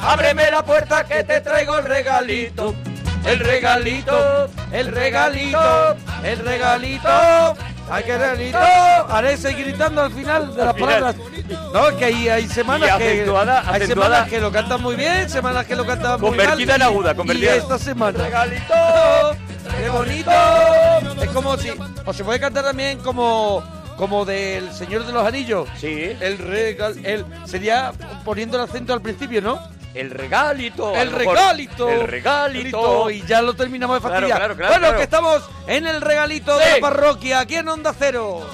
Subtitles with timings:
[0.00, 2.74] Ábreme la puerta que te traigo el regalito.
[3.24, 7.08] El regalito, el regalito, el regalito.
[7.90, 8.58] ¡Ay, qué regalito!
[8.58, 11.16] Haré seguir gritando al final de las palabras.
[11.74, 14.10] No, es que hay, hay semanas Y que acentuada, hay acentuada.
[14.16, 16.38] semanas que lo cantan muy bien, semanas que lo cantan muy mal.
[16.38, 18.24] Convertida en aguda, convertida Y esta semana.
[18.24, 18.74] Regalito.
[19.76, 20.30] ¡Qué bonito!
[21.20, 21.70] Es como si.
[22.06, 23.62] O se puede cantar también como.
[24.00, 25.68] Como del Señor de los Anillos.
[25.76, 26.16] Sí.
[26.20, 26.98] El regal.
[27.04, 27.92] El, sería
[28.24, 29.60] poniendo el acento al principio, ¿no?
[29.92, 30.96] El regalito.
[30.96, 31.86] El regalito.
[31.86, 33.10] El regalito.
[33.10, 34.38] Y ya lo terminamos de fastidiar.
[34.38, 38.46] claro, claro, bueno, que estamos en el regalito de la parroquia, aquí en Onda Cero.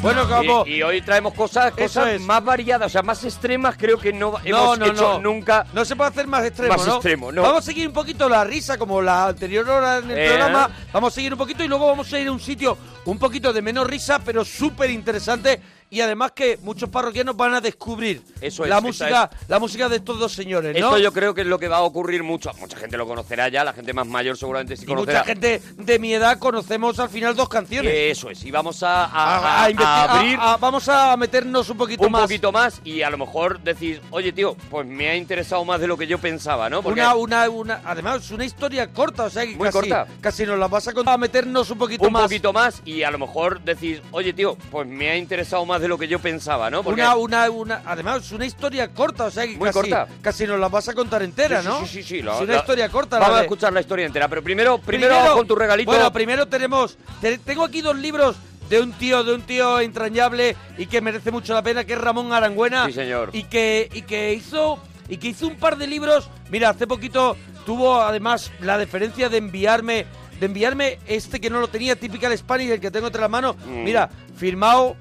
[0.00, 0.68] Bueno, vamos.
[0.68, 2.20] Y, y hoy traemos cosas, cosas es.
[2.20, 5.18] más variadas, o sea, más extremas creo que no, No, hemos no, hecho no.
[5.20, 5.66] nunca.
[5.72, 6.94] No se puede hacer más extremo, Más ¿no?
[6.94, 7.42] extremo, no.
[7.42, 10.26] Vamos a seguir un poquito la risa, como la anterior hora en el Eh.
[10.28, 10.70] programa.
[10.92, 13.52] Vamos a seguir un poquito y luego vamos a ir a un sitio un poquito
[13.52, 15.60] de menos risa, pero súper interesante.
[15.90, 19.96] Y además que muchos parroquianos van a descubrir Eso es, la música, la música de
[19.96, 20.86] estos dos señores, ¿no?
[20.88, 22.50] Esto yo creo que es lo que va a ocurrir mucho.
[22.60, 25.20] Mucha gente lo conocerá ya, la gente más mayor seguramente sí y conocerá.
[25.20, 27.90] mucha gente de mi edad conocemos al final dos canciones.
[27.94, 32.22] Eso es, y vamos a, a- abrir vamos a meternos un poquito un más.
[32.22, 35.86] poquito más y a lo mejor decís, oye tío, pues me ha interesado más de
[35.86, 36.82] lo que yo pensaba, ¿no?
[36.82, 40.06] Porque Una, una, una, además, es una historia corta, o sea que Muy casi, corta.
[40.20, 42.22] casi nos la vas a contar, a meternos un poquito un más.
[42.22, 45.88] poquito más y a lo mejor decís, oye tío, pues me ha interesado más de
[45.88, 46.82] lo que yo pensaba, ¿no?
[46.82, 50.08] Porque Una, una, una, además, es una historia corta, o sea que Muy casi, corta.
[50.20, 51.80] casi nos la vas a contar entera, Sí, ¿no?
[51.80, 52.08] Sí, sí, sí.
[52.16, 53.18] sí, lo- es una historia corta.
[53.18, 55.90] Vamos la a escuchar la historia entera, pero primero, primero, con tu regalito.
[55.90, 58.36] Bueno, primero tenemos, te- tengo aquí dos libros
[58.68, 61.98] de un tío, de un tío entrañable y que merece mucho la pena, que es
[62.00, 62.86] Ramón Arangüena.
[62.86, 63.30] Sí, señor.
[63.32, 66.28] Y que, y que hizo, y que hizo un par de libros.
[66.50, 70.06] Mira, hace poquito tuvo además la deferencia de enviarme,
[70.38, 73.56] de enviarme este que no lo tenía, Typical Spanish, el que tengo entre las manos.
[73.66, 73.84] Mm.
[73.84, 74.96] Mira, firmado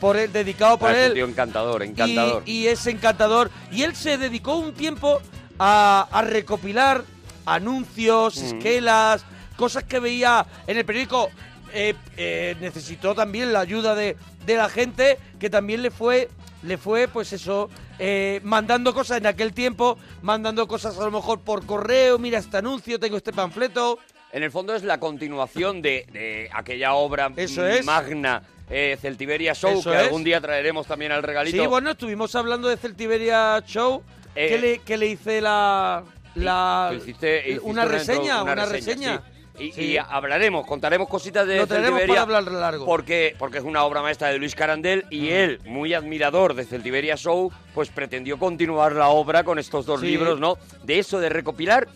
[0.00, 1.14] por él, dedicado por Ah, él.
[1.14, 2.42] tío encantador, encantador.
[2.46, 3.50] Y, y es encantador.
[3.70, 5.20] Y él se dedicó un tiempo
[5.58, 7.04] a, a recopilar
[7.46, 8.44] anuncios, Mm.
[8.46, 9.24] esquelas,
[9.56, 11.30] cosas que veía en el periódico.
[11.72, 16.28] Eh, eh, necesitó también la ayuda de, de la gente que también le fue,
[16.64, 21.40] le fue pues eso, eh, mandando cosas en aquel tiempo, mandando cosas a lo mejor
[21.40, 23.98] por correo, mira este anuncio, tengo este panfleto.
[24.32, 27.84] En el fondo es la continuación de, de aquella obra Eso es.
[27.84, 30.02] magna, eh, Celtiberia Show, Eso que es.
[30.04, 31.60] algún día traeremos también al regalito.
[31.60, 34.02] Sí, bueno, estuvimos hablando de Celtiberia Show,
[34.36, 36.04] Eh, que, le, hice la...
[36.36, 39.16] la Hiciste- hiciste una reseña, una reseña.
[39.26, 39.36] sí.
[39.58, 39.82] Y, Sí.
[39.82, 42.06] y hablaremos, contaremos cositas de Lo Celtiberia.
[42.06, 42.86] para hablar largo.
[42.86, 47.16] Porque, porque es una obra maestra de Luis Carandel y él, muy admirador de Celtiberia
[47.16, 50.06] Show, pues pretendió continuar la obra con estos dos Sí.
[50.06, 50.56] libros, ¿no?
[50.84, 51.88] De eso, de recopilar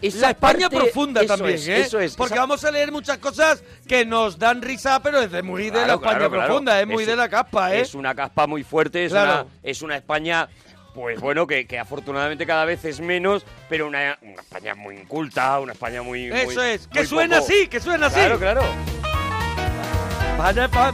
[0.00, 1.80] esa la España parte- profunda eso también, es, ¿eh?
[1.80, 2.14] Eso es.
[2.16, 5.64] Porque esa- vamos a leer muchas cosas que nos dan risa, pero es de muy
[5.70, 6.46] de la España claro, claro.
[6.46, 7.80] profunda, es muy Es- de la capa, ¿eh?
[7.80, 10.48] Es una caspa muy fuerte, es, una, es una España,
[10.94, 15.58] pues bueno, que, que afortunadamente cada vez es menos, pero una, una España muy inculta,
[15.60, 16.28] una España muy...
[16.30, 18.16] muy- Eso es, que suena poco- así, que suena así.
[18.20, 18.62] Claro, claro.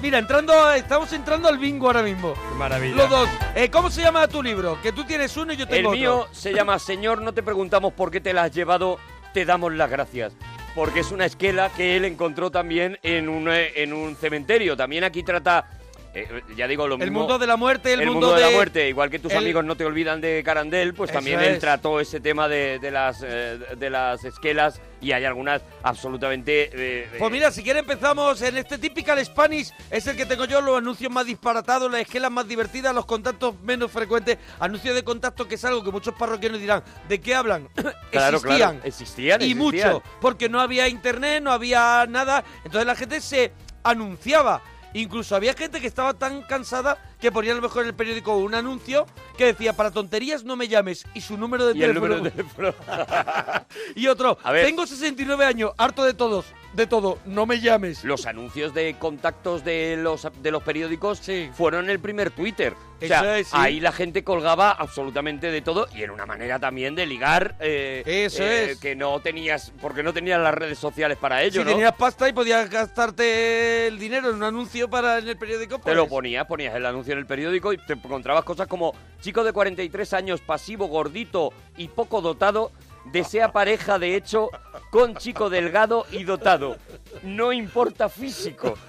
[0.01, 2.33] Mira, entrando, estamos entrando al bingo ahora mismo.
[2.33, 2.97] Qué maravilla.
[2.97, 3.29] Los dos.
[3.55, 4.81] Eh, ¿Cómo se llama tu libro?
[4.81, 6.35] Que tú tienes uno y yo El tengo mío otro.
[6.35, 8.99] se llama Señor, no te preguntamos por qué te la has llevado,
[9.35, 10.33] te damos las gracias.
[10.75, 14.79] Porque es una esquela que él encontró también en un, eh, en un cementerio.
[14.79, 15.69] También aquí trata,
[16.15, 17.21] eh, ya digo, lo El mismo.
[17.21, 19.39] mundo de la muerte, el, el mundo, mundo de, la muerte, igual que tus el-
[19.39, 21.59] amigos no te olvidan de Carandel, pues Eso también él es.
[21.59, 27.09] trató ese tema de, de las eh, de las esquelas y hay algunas absolutamente eh,
[27.19, 30.79] Pues mira, si quieres empezamos en este Typical Spanish, es el que tengo yo, los
[30.79, 35.57] anuncios más disparatados, las esquelas más divertidas, los contactos menos frecuentes, anuncios de contacto que
[35.57, 37.69] es algo que muchos parroquianos dirán, ¿de qué hablan?
[38.11, 38.71] Claro, existían.
[38.75, 39.93] claro, existían, Y existían.
[39.93, 43.51] mucho, porque no había internet, no había nada, entonces la gente se
[43.83, 44.63] anunciaba.
[44.95, 48.37] Incluso había gente que estaba tan cansada que ponía a lo mejor en el periódico
[48.37, 49.07] un anuncio
[49.37, 52.17] que decía, para tonterías no me llames, y su número de y el teléfono.
[52.17, 52.75] número de teléfono.
[53.97, 58.05] Y otro, tengo 69 años, harto de todos, de todo, no me llames.
[58.05, 61.23] los anuncios de contactos de los de los periódicos
[61.55, 62.75] fueron el primer Twitter.
[63.03, 63.53] O sea, es, sí.
[63.59, 67.55] ahí la gente colgaba absolutamente de todo y era una manera también de ligar.
[67.61, 68.79] eh, Eso eh, es.
[68.81, 71.71] Que no tenías, porque no tenías las redes sociales para ello, si ¿no?
[71.73, 75.83] tenías pasta y podías gastarte el dinero en un anuncio para en el periódico, Te
[75.83, 75.97] pues...
[75.97, 79.53] lo ponías, ponías el anuncio en el periódico y te encontrabas cosas como chico de
[79.53, 82.73] 43 años, pasivo, gordito y poco dotado,
[83.13, 84.51] desea pareja de hecho
[84.91, 86.77] con chico delgado y dotado.
[87.23, 88.77] No importa físico.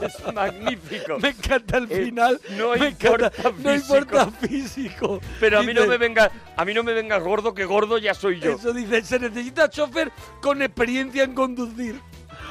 [0.00, 1.18] Es magnífico.
[1.18, 2.40] Me encanta el Eh, final.
[2.56, 3.96] no me importa encanta, No físico.
[3.98, 5.20] importa físico.
[5.40, 8.14] Pero a mí no me venga, a mí no me vengas gordo, que gordo ya
[8.14, 8.52] soy yo.
[8.52, 10.10] Eso dice, se necesita chofer
[10.40, 12.00] con experiencia en conducir.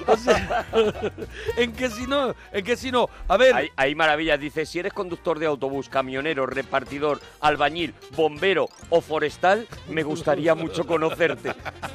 [0.06, 0.66] O sea,
[1.58, 3.10] en que si no, en que si no.
[3.28, 4.40] A ver, Hay, hay maravillas.
[4.40, 10.86] Dice, si eres conductor de autobús, camionero, repartidor, albañil, bombero o forestal, me gustaría mucho
[10.86, 11.54] conocerte.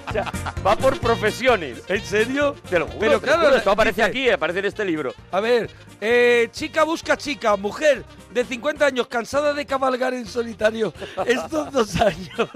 [0.09, 0.31] O sea,
[0.67, 1.83] va por profesiones.
[1.89, 2.55] ¿en serio?
[2.69, 2.99] Te lo juro.
[2.99, 5.15] Pero te lo claro, juro, esto aparece dice- aquí, aparece en este libro.
[5.31, 5.71] A ver,
[6.01, 10.93] eh, chica busca chica, mujer de 50 años, cansada de cabalgar en solitario
[11.27, 12.49] estos dos años.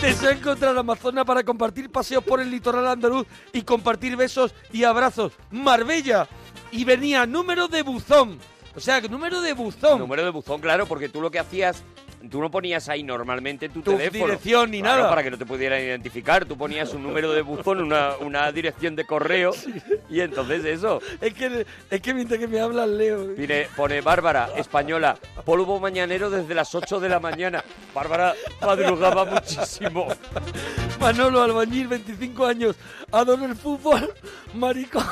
[0.00, 5.32] Desea encontrar Amazona para compartir paseos por el litoral andaluz y compartir besos y abrazos.
[5.50, 6.28] Marbella.
[6.70, 8.38] Y venía número de buzón.
[8.76, 9.98] O sea, número de buzón.
[9.98, 11.82] Número de buzón, claro, porque tú lo que hacías,
[12.30, 14.24] tú no ponías ahí normalmente tu, Tu teléfono.
[14.26, 15.10] dirección ni Claro, nada.
[15.10, 16.44] Para que no te pudieran identificar.
[16.44, 19.52] Tú ponías un número de buzón, una, una dirección de correo,
[20.10, 21.00] y entonces eso.
[21.20, 23.24] Es que, es que mientras que me hablas, leo.
[23.36, 27.62] Mire, pone Bárbara, española, polvo mañanero desde las 8 de la mañana.
[27.94, 30.08] Bárbara madrugaba muchísimo.
[31.00, 32.76] Manolo Albañil, 25 años.
[33.12, 34.12] Adoro el fútbol.
[34.54, 35.02] Marico.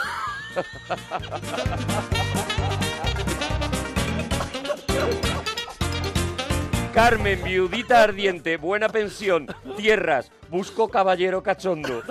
[6.97, 12.03] Carmen, viudita ardiente, buena pensión, tierras, busco caballero cachondo.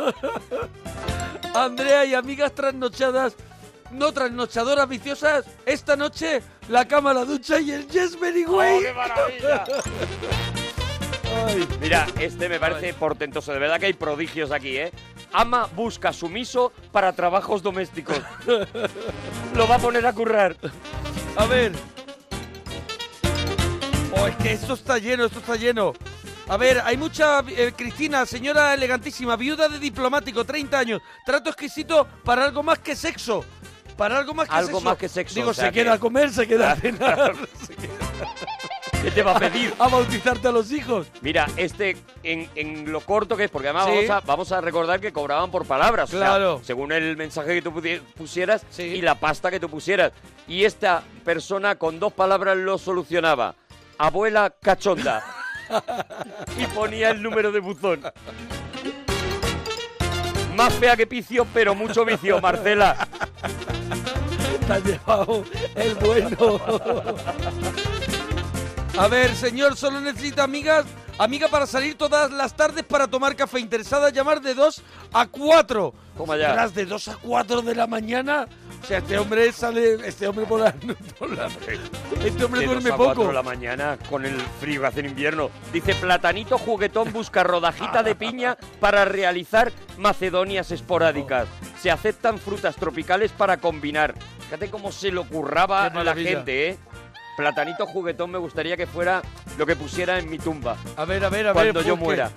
[1.56, 3.36] Andrea y amigas trasnochadas,
[3.90, 8.78] no trasnochadoras viciosas, esta noche la cama, la ducha y el Yes Very Way.
[8.78, 9.64] ¡Oh, qué maravilla!
[11.48, 13.54] Ay, Mira, este me parece portentoso.
[13.54, 14.92] De verdad que hay prodigios aquí, ¿eh?
[15.34, 18.22] Ama busca sumiso para trabajos domésticos.
[19.56, 20.56] Lo va a poner a currar.
[21.38, 21.72] a ver.
[24.18, 25.94] Oh, es que esto está lleno, esto está lleno.
[26.48, 27.40] A ver, hay mucha...
[27.48, 31.02] eh, Cristina, señora elegantísima, viuda de diplomático, 30 años.
[31.26, 33.44] Trato exquisito para algo más que sexo.
[33.98, 34.82] Para algo más que Algo sexo.
[34.82, 37.34] más que sexo, Digo, o sea se que- queda a comer, se queda a cenar.
[39.02, 39.74] ¿Qué te va a pedir?
[39.80, 41.08] a bautizarte a los hijos.
[41.22, 44.08] Mira, este, en, en lo corto que es, porque además Sí.
[44.08, 46.10] vamos, a, vamos a recordar que cobraban por palabras.
[46.10, 46.62] o sea, Claro.
[46.64, 50.12] según el mensaje que tú pudi- pusieras y la pasta que tú pusieras.
[50.48, 53.56] Y esta persona con dos palabras lo solucionaba.
[53.98, 55.24] Abuela cachonda.
[56.58, 58.02] y ponía el número de buzón.
[60.56, 63.08] Más fea que picio, pero mucho vicio, Marcela.
[64.68, 65.44] Te llevado
[65.76, 66.60] el bueno.
[68.98, 70.86] A ver, señor, solo necesita amigas.
[71.18, 73.60] Amiga para salir todas las tardes para tomar café.
[73.62, 74.82] Interesada llamar de 2
[75.14, 75.94] a 4.
[76.18, 76.68] Toma ya.
[76.68, 78.46] De 2 a 4 de la mañana.
[78.84, 80.06] O sea, este hombre sale.
[80.06, 80.74] Este hombre por la.
[81.20, 81.48] por la-
[82.24, 83.28] este hombre De duerme dos a cuatro poco.
[83.30, 85.50] de la mañana con el frío hace en invierno.
[85.72, 91.48] Dice, platanito juguetón busca rodajita de piña para realizar macedonias esporádicas.
[91.82, 94.16] Se aceptan frutas tropicales para combinar.
[94.46, 96.78] Fíjate cómo se lo curraba Qué la gente, ¿eh?
[97.38, 99.22] Platanito juguetón me gustaría que fuera
[99.58, 100.78] lo que pusiera en mi tumba.
[100.96, 101.74] A ver, a ver, a ver.
[101.74, 102.32] Cuando yo porque- muera.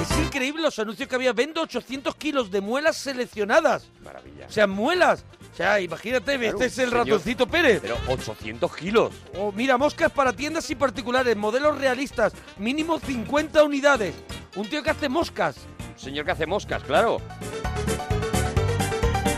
[0.00, 1.32] Es increíble los anuncios que había.
[1.32, 3.88] Vendo 800 kilos de muelas seleccionadas.
[4.02, 4.46] Maravilla.
[4.46, 5.24] O sea, muelas.
[5.52, 7.06] O sea, imagínate, este es el señor.
[7.06, 7.78] ratoncito Pérez.
[7.80, 9.12] Pero 800 kilos.
[9.38, 14.14] Oh, mira, moscas para tiendas y particulares, modelos realistas, mínimo 50 unidades.
[14.56, 15.56] Un tío que hace moscas.
[15.94, 17.18] Un señor que hace moscas, claro.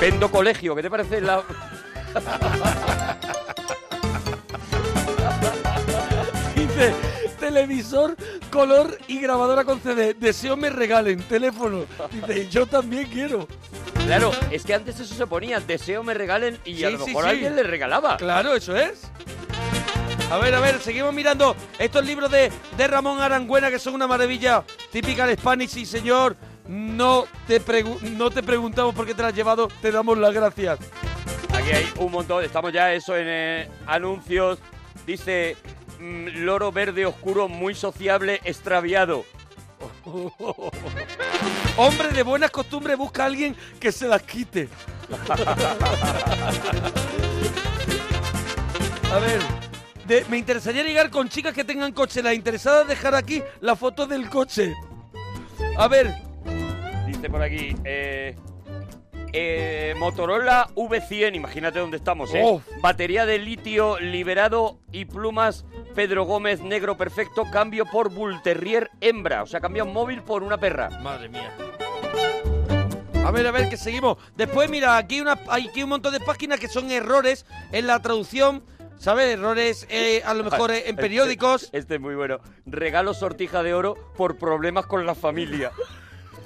[0.00, 1.42] Vendo colegio, ¿qué te parece la...?
[7.60, 8.14] televisor,
[8.50, 10.12] color y grabadora con CD.
[10.12, 11.86] Deseo me regalen, teléfono.
[12.12, 13.48] Dice, yo también quiero.
[14.04, 17.06] Claro, es que antes eso se ponía, deseo me regalen y a Sí, lo sí,
[17.06, 17.30] mejor sí.
[17.30, 18.18] alguien le regalaba.
[18.18, 19.10] Claro, eso es.
[20.30, 24.06] A ver, a ver, seguimos mirando estos libros de, de Ramón Arangüena que son una
[24.06, 26.36] maravilla típica de Spanish, sí señor.
[26.68, 30.34] No te, pregu- no te preguntamos por qué te la has llevado, te damos las
[30.34, 30.78] gracias.
[31.54, 34.58] Aquí hay un montón, estamos ya eso en eh, anuncios.
[35.06, 35.56] Dice
[36.00, 39.24] loro verde oscuro muy sociable extraviado.
[41.76, 44.68] Hombre de buenas costumbres busca a alguien que se las quite.
[49.12, 49.40] A ver,
[50.06, 52.22] de- me interesaría ligar con chicas que tengan coche.
[52.22, 54.74] La interesada dejar aquí la foto del coche.
[55.78, 56.14] A ver,
[57.06, 58.34] Dice por aquí eh,
[59.38, 62.40] eh, Motorola V100, imagínate dónde estamos, ¿eh?
[62.42, 62.62] Oh.
[62.80, 69.42] Batería de litio liberado y plumas Pedro Gómez negro perfecto, cambio por Bull Terrier hembra,
[69.42, 70.88] o sea, cambia un móvil por una perra.
[71.00, 71.52] Madre mía.
[73.26, 74.16] A ver, a ver, que seguimos.
[74.36, 78.00] Después, mira, aquí una, hay aquí un montón de páginas que son errores en la
[78.00, 78.62] traducción.
[78.98, 79.34] ¿Sabes?
[79.34, 81.64] Errores eh, a lo mejor eh, en periódicos.
[81.64, 82.40] Este, este es muy bueno.
[82.64, 85.70] Regalo sortija de oro por problemas con la familia.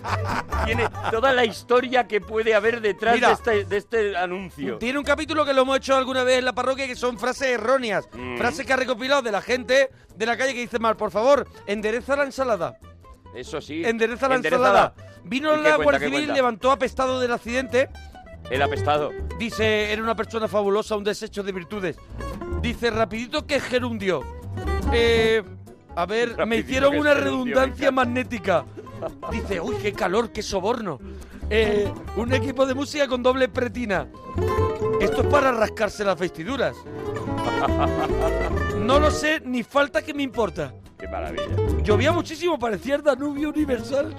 [0.67, 3.29] Tiene toda la historia que puede haber detrás Mira.
[3.29, 4.79] de, este, de este anuncio.
[4.79, 7.49] Tiene un capítulo que lo hemos hecho alguna vez en la parroquia que son frases
[7.49, 8.09] erróneas.
[8.13, 8.37] Mm.
[8.39, 11.47] Frases que ha recopilado de la gente de la calle que dice mal, por favor,
[11.67, 12.79] endereza la ensalada.
[13.35, 13.83] Eso sí.
[13.85, 14.95] Endereza la ensalada.
[14.97, 17.89] la- Vino ¿Y qué la Guardia Civil, levantó apestado del accidente.
[18.51, 19.11] El apestado.
[19.39, 21.97] Dice, era una persona fabulosa, un desecho de virtudes.
[22.61, 24.23] Dice, rapidito que gerundio.
[24.93, 25.43] Eh,
[25.95, 28.65] a ver, me Rapidito hicieron que una gerundio, me redundancia magnética.
[29.31, 30.99] Dice, uy, qué calor, qué soborno.
[31.49, 34.09] Eh, un equipo de música con doble pretina.
[35.01, 36.77] Esto es para rascarse las vestiduras.
[38.79, 40.75] No lo sé, ni falta que me importa.
[40.99, 41.45] Qué maravilla.
[41.83, 44.15] Llovía muchísimo, parecía el Danubio Universal.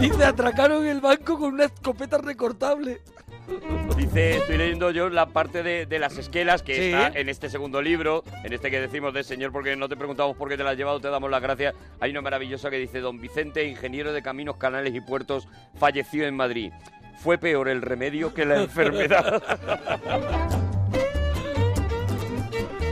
[0.00, 3.02] Dice, atracaron el banco con una escopeta recortable.
[3.96, 6.92] Dice, estoy leyendo yo la parte de, de las esquelas que Sí.
[6.92, 10.36] está en este segundo libro, en este que decimos de señor porque no te preguntamos
[10.36, 11.74] por qué te la has llevado, te damos las gracias.
[12.00, 15.46] Hay una maravillosa que dice, don Vicente, ingeniero de caminos, canales y puertos,
[15.78, 16.72] falleció en Madrid.
[17.22, 19.42] Fue peor el remedio que la enfermedad.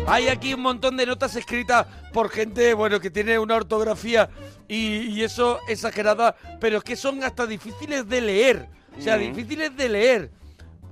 [0.06, 4.30] Hay aquí un montón de notas escritas por gente, bueno, que tiene una ortografía
[4.66, 8.66] y, y eso exagerada, pero es que son hasta difíciles de leer.
[8.98, 9.20] O sea, Mm.
[9.20, 10.30] difíciles de leer.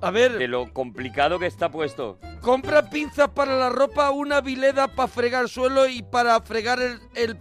[0.01, 2.19] A ver, de lo complicado que está puesto.
[2.41, 6.99] compra pinzas para la ropa, una vileda para fregar el suelo y para fregar el,
[7.15, 7.37] el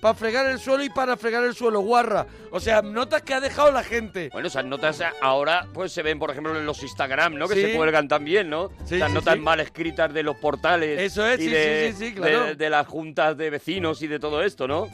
[0.00, 2.26] para fregar el suelo y para fregar el suelo, guarra.
[2.50, 4.30] O sea, notas que ha dejado la gente.
[4.32, 7.46] Bueno, esas notas ahora pues se ven, por ejemplo, en los Instagram, ¿no?
[7.46, 7.62] Que Sí.
[7.62, 8.70] se cuelgan también, ¿no?
[8.84, 11.00] Sí, notas mal escritas de los portales.
[11.00, 12.46] Eso es, y sí, de, sí, sí, sí, claro.
[12.46, 14.88] de, de las juntas de vecinos y de todo esto, ¿no?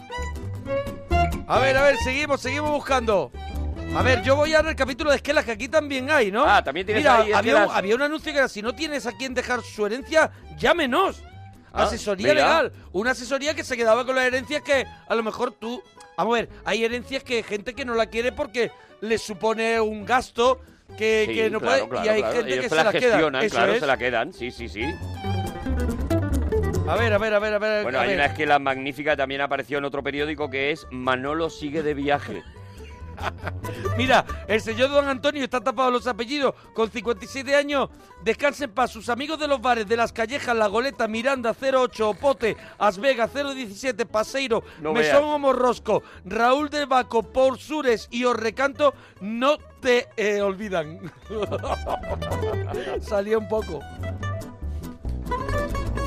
[1.46, 3.32] A ver, a ver, seguimos, seguimos buscando.
[3.94, 6.44] A ver, yo voy a ver el capítulo de esquelas que aquí también hay, ¿no?
[6.46, 7.76] Ah, también tienes Mira, ahí había un, esquelas.
[7.78, 11.22] había un anuncio que era, si no tienes a quien dejar su herencia, llámenos.
[11.72, 12.34] Ah, asesoría mira.
[12.46, 12.72] legal.
[12.92, 15.82] Una asesoría que se quedaba con las herencias que a lo mejor tú...
[16.16, 20.04] Vamos a ver, hay herencias que gente que no la quiere porque le supone un
[20.04, 20.60] gasto
[20.96, 22.02] que, Sí, que no claro, puede...
[22.02, 22.36] claro, y hay claro.
[22.36, 23.00] gente Ellos que se la queda.
[23.00, 23.80] gestionan, Eso claro, es.
[23.80, 24.82] se la quedan, sí, sí, sí.
[26.88, 27.82] A ver, a ver, a ver, a ver.
[27.82, 28.16] Bueno, a hay ver.
[28.16, 32.42] una esquela magnífica también apareció en otro periódico que es Manolo sigue de viaje.
[33.96, 37.88] Mira, el señor Don Antonio está tapado los apellidos con 57 años.
[38.22, 42.56] Descansen para sus amigos de los bares de Las Callejas, La Goleta, Miranda 08, Opote,
[42.78, 45.34] Asvega 017, Paseiro, No Mesón veas.
[45.34, 51.12] Homo Rosco, Raúl del Baco, Por Sures y Os Recanto no te eh, olvidan.
[53.00, 53.80] Salía un poco.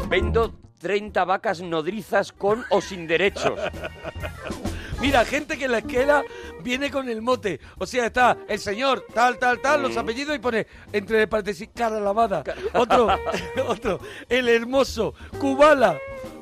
[0.09, 3.59] Vendo 30 vacas nodrizas con o sin derechos.
[5.01, 6.23] Mira, gente que en la esquela
[6.63, 7.59] viene con el mote.
[7.79, 11.99] O sea, está el señor, tal, tal, tal, los apellidos y pone entre paréntesis cara
[11.99, 12.43] lavada.
[12.73, 13.07] Otro,
[13.67, 15.97] otro, el hermoso, Cubala,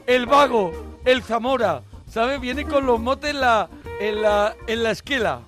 [0.05, 1.83] el vago, el Zamora.
[2.05, 2.41] ¿Sabes?
[2.41, 3.69] Viene con los motes en la,
[4.01, 5.41] en la, en la esquela.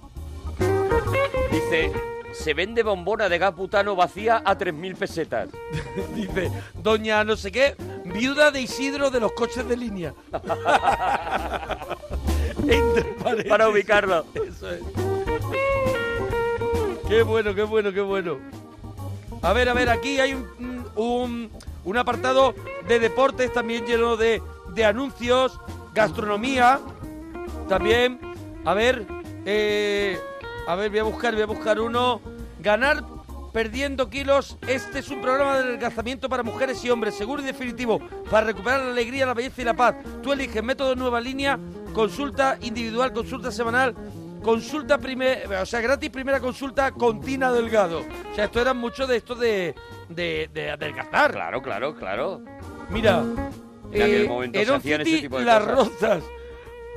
[1.52, 1.92] Dice,
[2.32, 5.50] se vende bombona de gas butano vacía a 3.000 pesetas.
[6.16, 7.76] Dice, doña no sé qué,
[8.06, 10.14] viuda de Isidro de los coches de línea.
[12.68, 13.04] Entre.
[13.48, 14.26] Para ubicarlo.
[14.34, 14.82] Eso es.
[17.08, 18.38] Qué bueno, qué bueno, qué bueno.
[19.42, 21.52] A ver, a ver, aquí hay un, un,
[21.84, 22.54] un apartado
[22.88, 24.42] de deportes también lleno de,
[24.74, 25.60] de anuncios,
[25.94, 26.80] gastronomía,
[27.68, 28.20] también.
[28.64, 29.06] A ver,
[29.46, 30.20] eh,
[30.68, 32.22] a ver, voy a buscar, voy a buscar uno.
[32.60, 33.04] Ganar
[33.52, 34.58] perdiendo kilos.
[34.68, 38.00] Este es un programa de adelgazamiento para mujeres y hombres, seguro y definitivo,
[38.30, 39.96] para recuperar la alegría, la belleza y la paz.
[40.22, 41.60] Tú eliges método nueva línea,
[41.94, 43.96] consulta individual, consulta semanal.
[44.42, 48.00] Consulta primera, o sea, gratis primera consulta con Tina Delgado.
[48.32, 49.76] O sea, esto era mucho de esto de,
[50.10, 51.32] de, de adelgazar.
[51.32, 52.42] Claro, claro, claro.
[52.90, 53.24] Mira,
[53.92, 55.78] En aquel eh, momento se hacían ese tipo de Las cosas.
[56.02, 56.24] Rozas.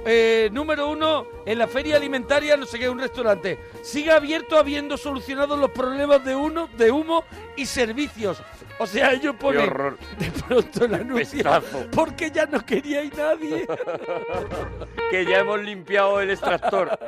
[0.06, 3.58] Eh, número uno, en la feria alimentaria, no sé qué, un restaurante.
[3.82, 7.24] Sigue abierto habiendo solucionado los problemas de uno, de humo
[7.56, 8.42] y servicios.
[8.78, 9.98] O sea, ellos ponen horror.
[10.18, 11.86] de pronto el anuncio Pestazo.
[11.92, 13.66] porque ya no quería ir nadie.
[15.10, 16.98] Que ya hemos limpiado el extractor.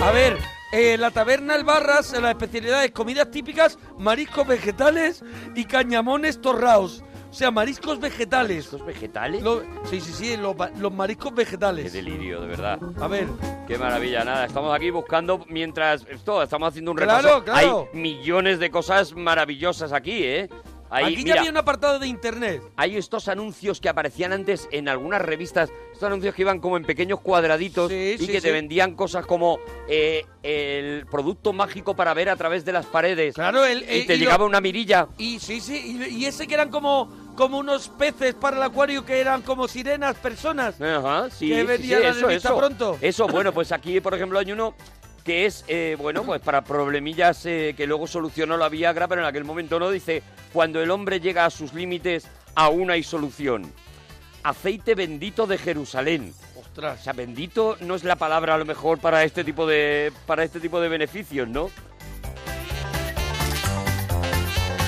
[0.00, 0.38] A ver,
[0.72, 5.22] eh, la taberna El Barras, las especialidades, comidas típicas, mariscos vegetales
[5.54, 7.04] y cañamones torraos.
[7.32, 8.66] O sea, mariscos vegetales.
[8.66, 9.42] ¿Estos vegetales?
[9.42, 10.54] Lo- sí, sí, sí, los,
[10.92, 11.90] mariscos Qué vegetales.
[11.90, 12.78] delirio, de verdad.
[13.00, 13.26] A ver,
[13.66, 14.44] Qué maravilla, nada.
[14.44, 17.44] Estamos aquí buscando mientras esto, estamos haciendo un Claro, repaso.
[17.44, 17.88] claro.
[17.90, 20.50] Hay millones de cosas maravosas aquí, ¿eh?
[20.90, 22.60] Hay, aquí mira, ya había un apartado de internet.
[22.76, 26.84] hay estos anuncios que aparecían antes en algunas revistas, estos anuncios que iban como en
[26.84, 28.52] pequeños cuadraditos Sí, y sí, que te sí.
[28.52, 29.58] vendían cosas como
[29.88, 33.34] eh, el producto mágico para ver a través de las paredes.
[33.36, 35.08] Claro, el, y eh, te lo- llegaba una mirilla.
[35.16, 39.04] Y sí, sí, y, y ese que eran como, como unos peces para el acuario
[39.04, 40.80] que eran como sirenas, personas.
[40.80, 42.98] Ajá, sí, Que sí, venía sí, la eso, pronto.
[43.00, 44.74] Eso, bueno, pues aquí, por ejemplo, hay uno
[45.24, 49.26] que es, eh, bueno, pues para problemillas eh, que luego solucionó la Viagra, pero en
[49.28, 50.22] aquel momento no, dice,
[50.52, 53.72] cuando el hombre llega a sus límites, aún hay solución.
[54.42, 56.34] aceite bendito de Jerusalén.
[56.56, 57.04] O Ostras.
[57.04, 60.58] sea, bendito no es la palabra a lo mejor para este tipo de para este
[60.58, 61.70] tipo de beneficios, ¿no?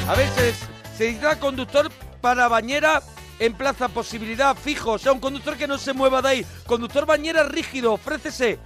[0.07, 0.57] A veces
[0.97, 1.91] se necesita conductor
[2.25, 3.03] para bañera
[3.39, 4.93] en plaza posibilidad fijo.
[4.93, 6.47] O sea, un conductor que no se mueva de ahí.
[6.67, 8.59] Conductor bañera rígido, ofrécese.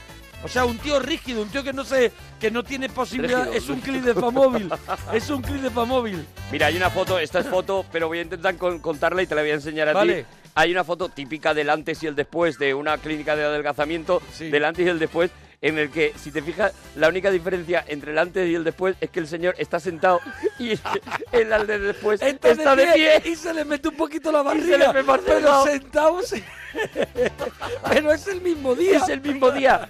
[0.45, 3.47] O sea, un tío rígido, un tío que no se, que no tiene posibilidad.
[3.47, 4.71] Rígido, es un clip de Famóvil.
[5.12, 6.25] es un clip de Famóvil.
[6.53, 9.35] Mira, hay una foto, esta es foto, pero voy a intentar con- contarla y te
[9.35, 10.23] la voy a enseñar a Vale.
[10.23, 10.29] ti.
[10.55, 14.50] Hay una foto típica del antes y el después de una clínica de adelgazamiento, Sí.
[14.50, 18.12] del antes y el después, en el que, si te fijas, la única diferencia entre
[18.12, 20.21] el antes y el después es que el señor está sentado
[20.59, 20.79] y
[21.33, 23.23] el al de después Está, está de pie.
[23.25, 25.03] y se le mete un poquito la se barriga.
[25.03, 26.23] más pero sentado.
[26.23, 26.45] se-
[27.91, 28.99] pero es el mismo día.
[28.99, 29.88] Es el mismo día.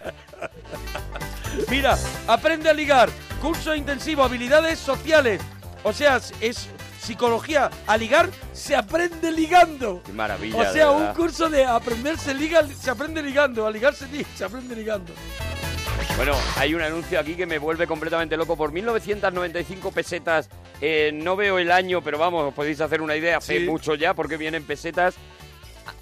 [1.69, 1.97] Mira,
[2.27, 3.11] aprende a ligar.
[3.43, 5.41] Curso intensivo, habilidades sociales.
[5.83, 6.69] O sea, es
[7.09, 7.71] psicología.
[7.87, 10.03] A ligar se aprende ligando.
[10.05, 10.57] Qué maravilla.
[10.59, 13.67] O sea, un curso de aprenderse liga, se aprende ligando.
[13.67, 15.12] A ligarse li- se aprende ligando.
[16.17, 18.57] Bueno, hay un anuncio aquí que me vuelve completamente loco.
[18.57, 20.49] Por 1995 pesetas,
[20.81, 23.65] eh, no veo el año, pero vamos, os podéis hacer una idea, hace Sí.
[23.67, 25.15] mucho ya, porque vienen pesetas.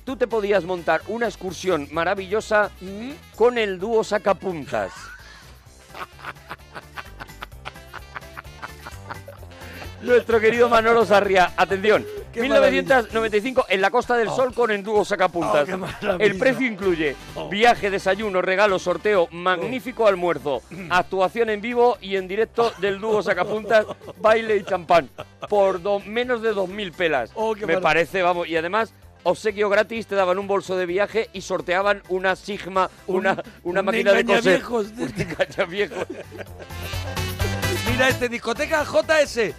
[0.05, 3.11] Tú te podías montar una excursión maravillosa Mm.
[3.37, 4.91] con el dúo sacapuntas.
[10.03, 15.05] Nuestro querido Manolo Sarria, atención, Qué 1995 en la Costa del Sol con el dúo
[15.05, 15.69] sacapuntas.
[15.71, 17.49] Oh, el precio incluye Oh.
[17.49, 23.87] viaje, desayuno, regalo, sorteo, magnífico almuerzo, actuación en vivo y en directo del dúo sacapuntas,
[24.21, 25.09] baile y champán
[25.49, 27.31] por do- menos de 2.000 pelas.
[27.35, 27.81] Oh, Me maravilla.
[27.81, 32.37] parece, vamos, y además obsequio gratis, te daban un bolso de viaje y sorteaban una
[32.37, 34.62] Sigma, Un- una, una un máquina de coser.
[34.62, 36.07] engañaviejos.
[36.09, 36.17] Un.
[37.91, 39.55] Mira, este discoteca JS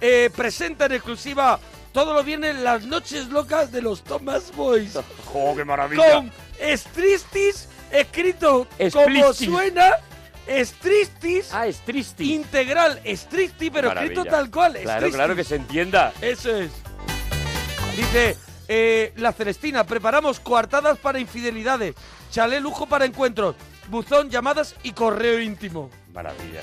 [0.00, 1.58] eh, presenta en exclusiva
[1.92, 4.98] todos los viernes las noches locas de los Thomas Boys.
[5.26, 6.14] ¡Jo, qué maravilla!
[6.14, 6.32] con
[6.76, 9.90] Stristis escrito como suena.
[10.48, 12.34] Stristis Ah, es tristi.
[12.34, 13.00] integral.
[13.04, 14.78] Stristi, pero escrito tal cual.
[14.82, 16.12] Claro, claro, que se entienda.
[16.22, 16.70] Eso es.
[17.96, 18.36] Dice
[18.68, 21.94] eh, la Celestina, preparamos coartadas para infidelidades,
[22.30, 23.56] chalé lujo para encuentros,
[23.88, 25.90] buzón, llamadas y correo íntimo.
[26.14, 26.60] Maravilla.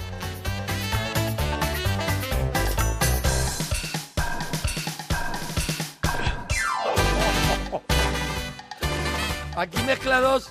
[9.55, 10.49] Aquí mezcla dos,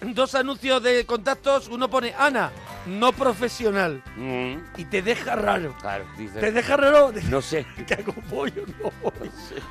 [0.00, 1.68] dos anuncios de contactos.
[1.68, 2.50] Uno pone Ana,
[2.86, 4.02] no profesional.
[4.16, 5.74] Mm, Y te deja raro.
[5.80, 6.40] claro, dice.
[6.40, 7.12] Te deja raro.
[7.28, 7.66] No sé.
[7.86, 8.64] ¿Qué hago pollo?
[8.82, 8.92] No.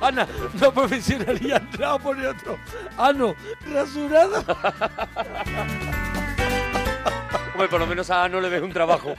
[0.06, 0.26] Ana,
[0.60, 1.38] no profesional.
[1.42, 2.58] Y Andrea pone otro.
[2.96, 3.34] Ano,
[3.72, 4.44] rasurado.
[7.52, 9.14] Hombre, por lo menos a no le ves un trabajo.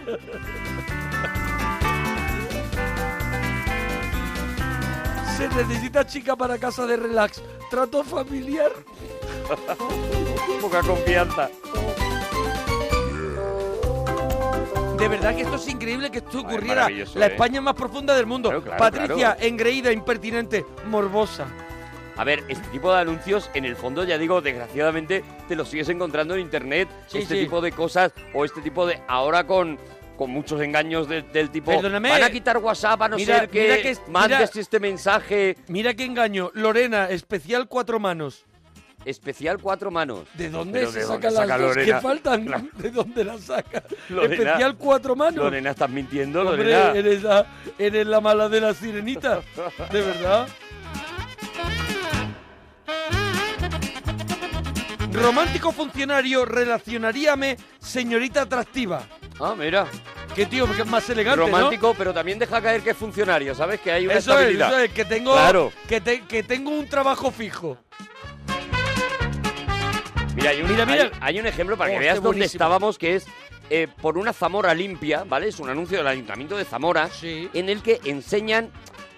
[5.38, 7.41] Se necesita chica para casa de relax.
[7.69, 8.71] Trato familiar.
[10.62, 11.49] Poca confianza.
[14.97, 16.89] De verdad que esto es increíble que esto ocurriera.
[17.15, 17.32] La ¿eh?
[17.32, 18.49] España más profunda del mundo.
[18.49, 19.41] Claro, claro, Patricia, claro.
[19.41, 21.47] engreída, impertinente, morbosa.
[22.15, 25.88] A ver, este tipo de anuncios, en el fondo, ya digo, desgraciadamente, te los sigues
[25.89, 26.89] encontrando en internet.
[27.08, 27.41] Sí, este sí.
[27.41, 28.99] tipo de cosas, o este tipo de.
[29.08, 29.77] Ahora con.
[30.17, 31.71] Con muchos engaños de- del tipo.
[31.71, 32.10] Perdóname.
[32.10, 34.80] Van a quitar WhatsApp a no Mira- ser que, mira que es- mandes mira- este
[34.80, 36.49] mensaje Mira qué engaño.
[36.56, 38.45] Lorena, especial cuatro manos.
[39.06, 40.21] especial cuatro manos.
[40.34, 41.95] ¿De dónde Pero se ¿de sacan dónde las saca dos Lorena?
[41.95, 42.45] que faltan?
[42.45, 42.63] Claro.
[42.77, 43.84] ¿De dónde las saca?
[44.10, 44.34] Lorena.
[44.43, 45.36] Especial cuatro manos.
[45.45, 46.91] Lorena, estás mintiendo, Hombre, Lorena.
[46.93, 47.45] eres la,
[47.77, 49.41] eres la mala de la sirenita.
[49.91, 50.47] De verdad.
[55.13, 59.03] Romántico funcionario, relacionaríame, señorita atractiva.
[59.39, 59.88] Ah, mira.
[60.36, 61.47] Qué tío, que es más elegante, ¿no?
[61.47, 63.80] Romántico, pero también deja caer que es funcionario, ¿sabes?
[63.82, 64.69] Que hay una Eso es, estabilidad.
[64.69, 65.71] eso es, que tengo, Claro.
[65.88, 67.78] que, te- que tengo un trabajo fijo.
[70.36, 71.04] Mira, hay un, Mira, mira.
[71.04, 72.56] hay- hay un ejemplo para Oh, que este veas dónde buenísimo.
[72.58, 73.26] estábamos, que es
[73.69, 75.47] eh, por una Zamora limpia, ¿vale?
[75.50, 77.50] Es un anuncio del Ayuntamiento de Zamora, Sí.
[77.54, 78.69] en el que enseñan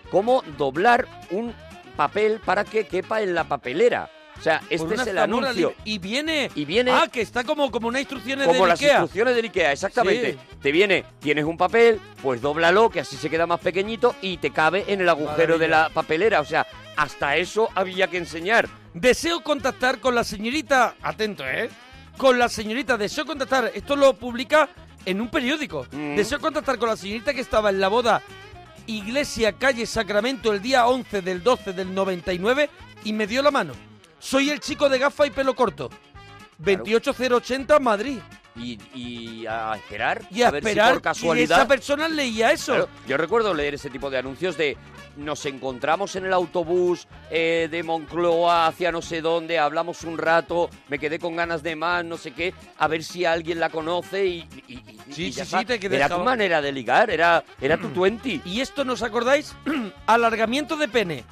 [0.09, 1.53] cómo doblar un
[1.95, 4.09] papel para que quepa en la papelera.
[4.39, 5.73] O sea, este una es el anuncio.
[5.83, 6.49] Y viene...
[6.55, 8.93] Y viene Ah, que está como, como unas instrucciones como de las Ikea.
[8.93, 10.33] instrucciones del Ikea, exactamente.
[10.33, 10.39] Sí.
[10.61, 14.51] Te viene, tienes un papel, pues dóblalo, que así se queda más pequeñito y te
[14.51, 16.39] cabe en el agujero de la papelera.
[16.39, 18.69] O sea, hasta eso había que enseñar.
[18.93, 20.95] Deseo contactar con la señorita...
[21.01, 21.69] Atento, ¿eh?
[22.17, 23.71] Con la señorita, deseo contactar...
[23.75, 24.69] Esto lo publica
[25.05, 25.85] en un periódico.
[25.91, 26.15] Mm.
[26.15, 28.21] Deseo contactar con la señorita que estaba en la boda
[28.87, 32.69] Iglesia Calle Sacramento el día 11 del 12 del 99
[33.03, 33.73] y me dio la mano.
[34.19, 35.89] Soy el chico de gafa y pelo corto.
[36.59, 38.19] 28080 Madrid.
[38.55, 40.21] Y, y a esperar.
[40.31, 41.59] Y a, ver si por casualidad.
[41.59, 42.73] esa persona leía eso.
[42.73, 44.75] Claro, yo recuerdo leer ese tipo de anuncios de
[45.15, 50.69] nos encontramos en el autobús eh, de Moncloa hacia no sé dónde, hablamos un rato,
[50.87, 54.25] me quedé con ganas de más, no sé qué, a ver si alguien la conoce
[54.25, 57.77] y, y- y- Sí, y sí, sí, te Era tu manera de ligar, era, era
[57.77, 58.41] tu twenty.
[58.45, 59.55] Y esto, ¿nos acordáis?
[60.05, 61.23] Alargamiento de pene.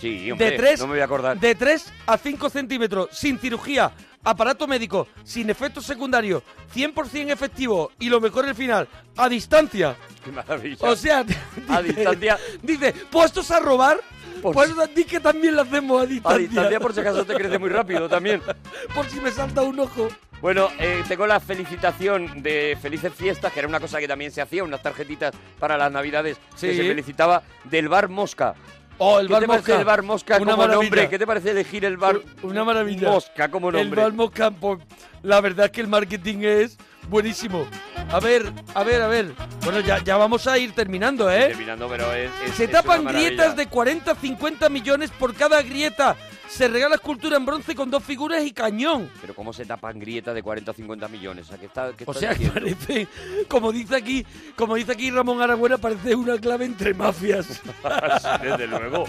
[0.00, 1.38] Sí, hombre, de 3 no me voy a acordar.
[1.38, 3.90] de 3 a 5 centímetros, sin cirugía,
[4.22, 6.42] aparato médico, sin efectos secundarios,
[6.74, 9.96] 100% efectivo y lo mejor el final, a distancia.
[10.24, 10.76] Qué maravilla.
[10.80, 11.20] O sea,
[11.68, 12.38] A dice- distancia.
[12.62, 13.98] Dice, puestos a robar,
[14.42, 16.38] Por pues di que también lo hacemos a a distancia.
[16.48, 18.42] distancia por si acaso te crece muy rápido también.
[18.94, 20.08] Por si me salta un ojo.
[20.42, 24.42] Bueno, eh, tengo la felicitación de Felices Fiestas, que era una cosa que también se
[24.42, 28.54] hacía, unas tarjetitas para las Navidades que se felicitaba del bar Mosca.
[28.98, 29.78] Oh, el ¿Qué bar te parece Mosca.
[29.80, 30.82] el bar Mosca Una como maravilla.
[30.82, 31.08] nombre?
[31.08, 33.08] ¿Qué te parece elegir el bar Una maravilla.
[33.10, 34.02] Mosca como El nombre?
[34.02, 34.78] bar Mosca, pues,
[35.22, 36.78] la verdad es que el marketing es
[37.08, 37.66] buenísimo.
[38.12, 39.32] A ver, a ver, a ver.
[39.64, 41.48] Bueno, ya, ya vamos a ir terminando, ¿eh?
[41.48, 43.28] Terminando, pero es, es- Se es tapan maravilla.
[43.30, 46.16] grietas de 40 50 millones por cada grieta.
[46.48, 49.10] Se regala escultura en bronce con dos figuras y cañón.
[49.20, 51.46] Pero ¿cómo se tapan grietas de 40 o 50 millones?
[51.46, 52.60] O sea, ¿qué está, qué O estás sea, que diciendo?
[52.60, 53.08] parece,
[53.48, 54.24] como dice aquí,
[54.56, 57.46] como dice aquí Ramón Aragüena, parece una clave entre mafias.
[57.64, 59.04] Sí, Desde luego.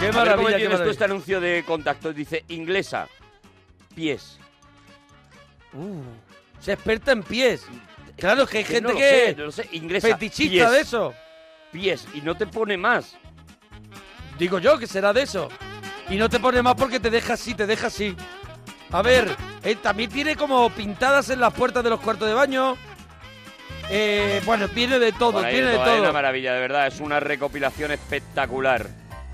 [0.00, 2.12] Qué maravilla, cómo qué tienes tú este anuncio de contacto.
[2.12, 3.06] Dice, inglesa,
[3.94, 4.38] pies.
[5.74, 6.00] Uh,
[6.58, 7.66] se experta en pies.
[8.20, 10.80] Claro, que hay Que gente no que sé, no lo sé, inglesa, fetichista pies, de
[10.80, 11.14] eso.
[11.72, 13.16] Pies, y no te pone más.
[14.38, 15.48] Digo yo que será de eso.
[16.08, 18.16] Y no te pone más porque te deja así, te deja así.
[18.92, 22.76] A ver, eh, también tiene como pintadas en las puertas de los cuartos de baño.
[23.88, 26.86] Eh, bueno, viene de todo, viene de todo, es una maravilla, de verdad.
[26.86, 28.88] Es una recopilación espectacular.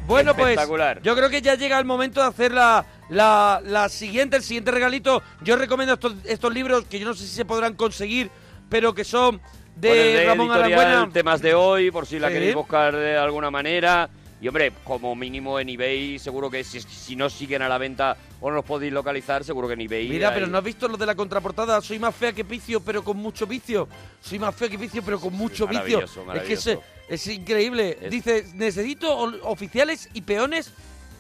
[0.07, 1.03] Bueno, pues Espectacular.
[1.03, 4.71] yo creo que ya llega el momento de hacer la, la, la siguiente, el siguiente
[4.71, 5.23] regalito.
[5.43, 8.31] Yo recomiendo estos, estos libros que yo no sé si se podrán conseguir,
[8.69, 9.41] pero que son
[9.77, 12.35] de, Bueno, de Ramón temas de hoy, por si la Sí.
[12.35, 14.09] queréis buscar de alguna manera.
[14.39, 18.17] Y hombre, como mínimo en eBay, seguro que si, si no siguen a la venta
[18.41, 20.09] o no los podéis localizar, seguro que en eBay.
[20.11, 21.81] Mira, hay- pero ¿no has visto lo de la contraportada?
[21.81, 23.89] Soy más fea que vicio, pero con mucho vicio.
[24.21, 26.01] Soy más fea que vicio, pero con mucho vicio.
[26.01, 26.83] maravilloso, Es que es, maravilloso.
[27.09, 27.99] es increíble.
[28.03, 29.11] Es- Dice, necesito
[29.45, 30.71] oficiales y peones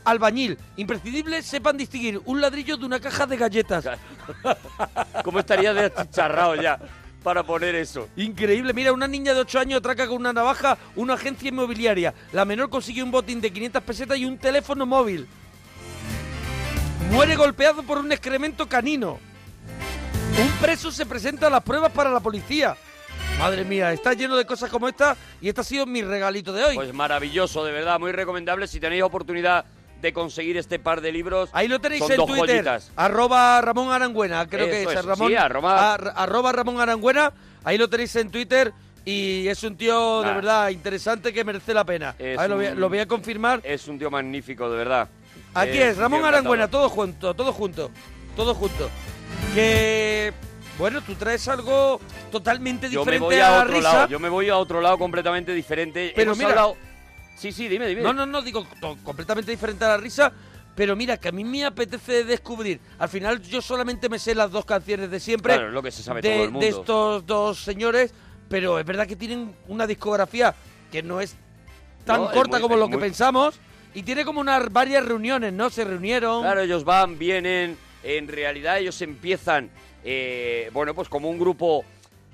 [0.05, 0.59] albañil.
[0.77, 3.89] Imprescindible sepan distinguir un ladrillo de una caja de galletas.
[5.25, 6.79] ¿Cómo estaría de achicharrado ya
[7.27, 8.09] para poner eso?
[8.15, 12.15] Increíble, mira, una niña de 8 años atraca con una navaja una agencia inmobiliaria.
[12.31, 15.27] La menor consigue un botín de 500 pesetas y un teléfono móvil.
[17.11, 19.19] Muere golpeado por un excremento canino.
[20.41, 22.77] Un preso se presenta a las pruebas para la policía.
[23.41, 26.63] Madre mía, está lleno de cosas como esta y este ha sido mi regalito de
[26.63, 26.77] hoy.
[26.77, 28.69] Pues maravilloso, de verdad, muy recomendable.
[28.69, 29.65] Si tenéis oportunidad
[30.03, 32.93] de conseguir este par de libros, Ahí lo tenéis son en dos Twitter, joyitas.
[32.97, 37.33] arroba Ramón Arangüena, creo que Eso es, es, Ramón, sí, arroba- ar- arroba Ramón Arangüena,
[37.65, 38.73] ahí lo tenéis en Twitter
[39.05, 40.35] y es un tío de Nah.
[40.35, 42.15] verdad interesante que merece la pena.
[42.19, 43.61] Es A ver, lo, voy a, un- lo voy a confirmar.
[43.65, 45.09] Es un tío magnífico, de verdad.
[45.55, 46.89] Aquí Eh, es, Ramón tío Arangüena, encantador.
[46.89, 47.91] todo junto, todo junto,
[48.37, 48.91] todo junto.
[49.55, 50.33] Que,
[50.79, 53.93] bueno, tú traes algo totalmente Yo me diferente voy a, a la otro risa.
[53.95, 56.13] lado, yo me voy a otro lado completamente diferente.
[56.15, 56.77] Pero Hemos mira- hablado-
[57.37, 58.03] Sí, sí, dime, dime.
[58.03, 60.33] No, no, no, digo to- completamente diferente a la risa.
[60.75, 62.81] Pero mira, que a mí me apetece descubrir.
[62.99, 65.55] Al final yo solamente me sé las dos canciones de siempre.
[65.55, 66.61] Claro, es lo que se sabe de, todo el mundo.
[66.67, 68.13] de estos dos señores.
[68.49, 70.55] Pero es verdad que tienen una discografía
[70.93, 71.35] que no es
[72.05, 73.59] tan No, es corta muy- como es lo que muy- pensamos.
[73.95, 75.71] Y tiene como unas varias reuniones, ¿no?
[75.71, 76.43] Se reunieron.
[76.43, 77.79] Claro, ellos van, vienen.
[78.03, 79.71] En realidad ellos empiezan,
[80.05, 81.85] eh, bueno, pues como un grupo,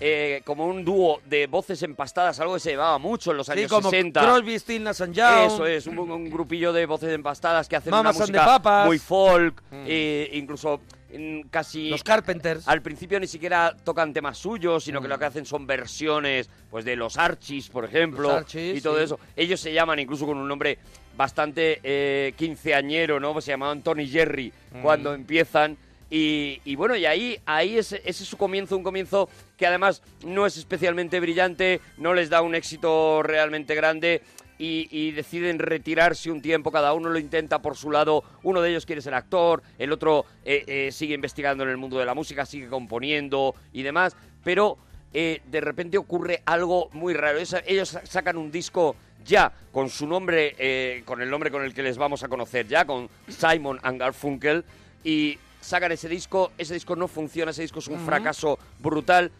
[0.04, 3.70] eh, como un dúo de voces empastadas, algo que se llevaba mucho en los años
[3.70, 4.20] como 60.
[4.20, 5.46] Crosby, Stills, Nash and Young.
[5.46, 8.58] Eso es, un, un grupillo de voces empastadas que hacen Mamas una and the música
[8.58, 8.86] Papas.
[8.86, 9.84] muy folk, Mm.
[9.86, 10.80] eh, incluso
[11.16, 11.88] mm, casi...
[11.90, 12.66] Los Carpenters.
[12.66, 15.10] Al principio ni siquiera tocan temas suyos, sino que Mm.
[15.10, 18.98] lo que hacen son versiones, pues de los Archies, por ejemplo, Los Archies, y todo
[18.98, 19.04] sí.
[19.04, 19.20] eso.
[19.36, 20.78] Ellos se llaman incluso con un nombre
[21.16, 23.32] bastante eh, quinceañero, ¿no?
[23.34, 24.82] Pues se llamaban Tony Jerry Mm.
[24.82, 25.76] cuando empiezan.
[26.14, 29.30] Y, y bueno, y ahí, ahí ese, ese es su comienzo, un comienzo
[29.62, 34.20] que además no es especialmente brillante, no les da un éxito realmente grande
[34.58, 38.70] y, y deciden retirarse un tiempo, cada uno lo intenta por su lado, uno de
[38.70, 42.12] ellos quiere ser actor, el otro eh, eh, sigue investigando en el mundo de la
[42.12, 44.78] música, sigue componiendo y demás, pero
[45.14, 47.38] eh, de repente ocurre algo muy raro.
[47.64, 51.96] Ellos, sacan un disco ya con su nombre, con el nombre con el que les
[51.96, 54.64] vamos a conocer ya, con Simon and Garfunkel,
[55.04, 59.30] y sacan ese disco, ese disco no funciona, ese disco es un fracaso brutal,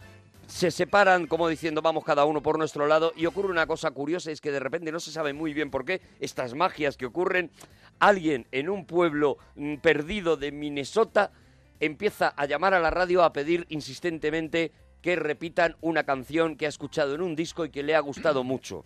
[0.47, 4.31] se separan como diciendo vamos cada uno por nuestro lado y ocurre una cosa curiosa,
[4.31, 7.51] es que de repente no se sabe muy bien por qué estas magias que ocurren,
[7.99, 11.31] alguien en un pueblo mm, perdido de Minnesota
[11.79, 16.69] empieza a llamar a la radio a pedir insistentemente que repitan una canción que ha
[16.69, 18.85] escuchado en un disco y que le ha gustado mucho.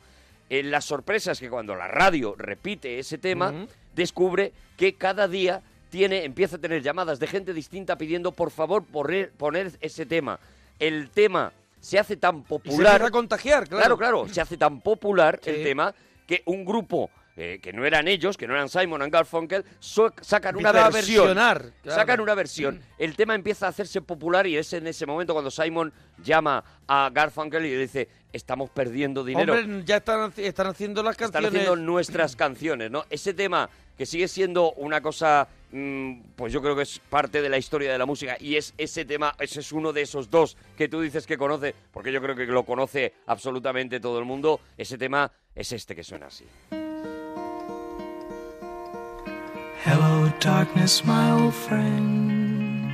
[0.50, 5.62] Eh, la sorpresa es que cuando la radio repite ese tema, descubre que cada día
[5.90, 10.40] tiene, empieza a tener llamadas de gente distinta pidiendo por favor poner, poner ese tema.
[10.80, 13.02] El tema se hace tan Y se popular.
[13.04, 13.82] a contagiar, claro.
[13.82, 15.50] Claro, claro, se hace tan popular Sí.
[15.52, 15.94] el tema
[16.26, 17.10] que un grupo
[17.40, 21.34] eh, que no eran ellos, que no eran Simon and Garfunkel, so- sacan una versión.
[21.36, 21.70] claro.
[21.86, 22.82] Sacan una versión.
[22.98, 27.12] El tema empieza a hacerse popular y es en ese momento cuando Simon llama a
[27.14, 29.54] Garfunkel y le dice, estamos perdiendo dinero.
[29.54, 31.62] Hombre, ya están, están haciendo las Están canciones.
[31.62, 33.06] haciendo nuestras canciones, ¿no?
[33.12, 37.50] Ese tema que sigue siendo una cosa, mm, pues yo creo que es parte de
[37.50, 40.56] la historia de la música y es ese tema, ese es uno de esos dos
[40.78, 44.62] que tú dices que conoce, porque yo creo que lo conoce absolutamente todo el mundo.
[44.78, 46.46] Ese tema es este que suena así.
[49.84, 52.92] Hello, darkness, my old friend.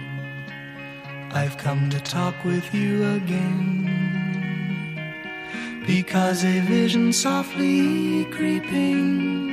[1.34, 3.89] I've come to talk with you again.
[5.88, 9.53] Because a vision softly creeping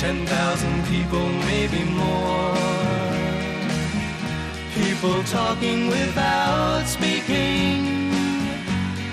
[0.00, 2.54] ten thousand people, maybe more.
[4.72, 8.10] People talking without speaking.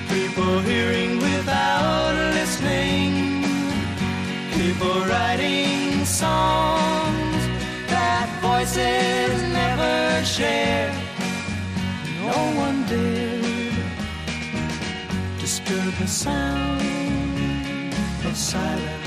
[0.07, 3.43] People hearing without listening.
[4.53, 7.41] People writing songs
[7.91, 10.93] that voices never share.
[12.21, 13.75] No one dared
[15.37, 16.81] disturb the sound
[18.25, 19.06] of silence.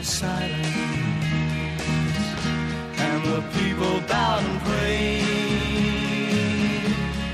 [0.00, 0.66] of silence.
[2.98, 5.24] And the people bowed and prayed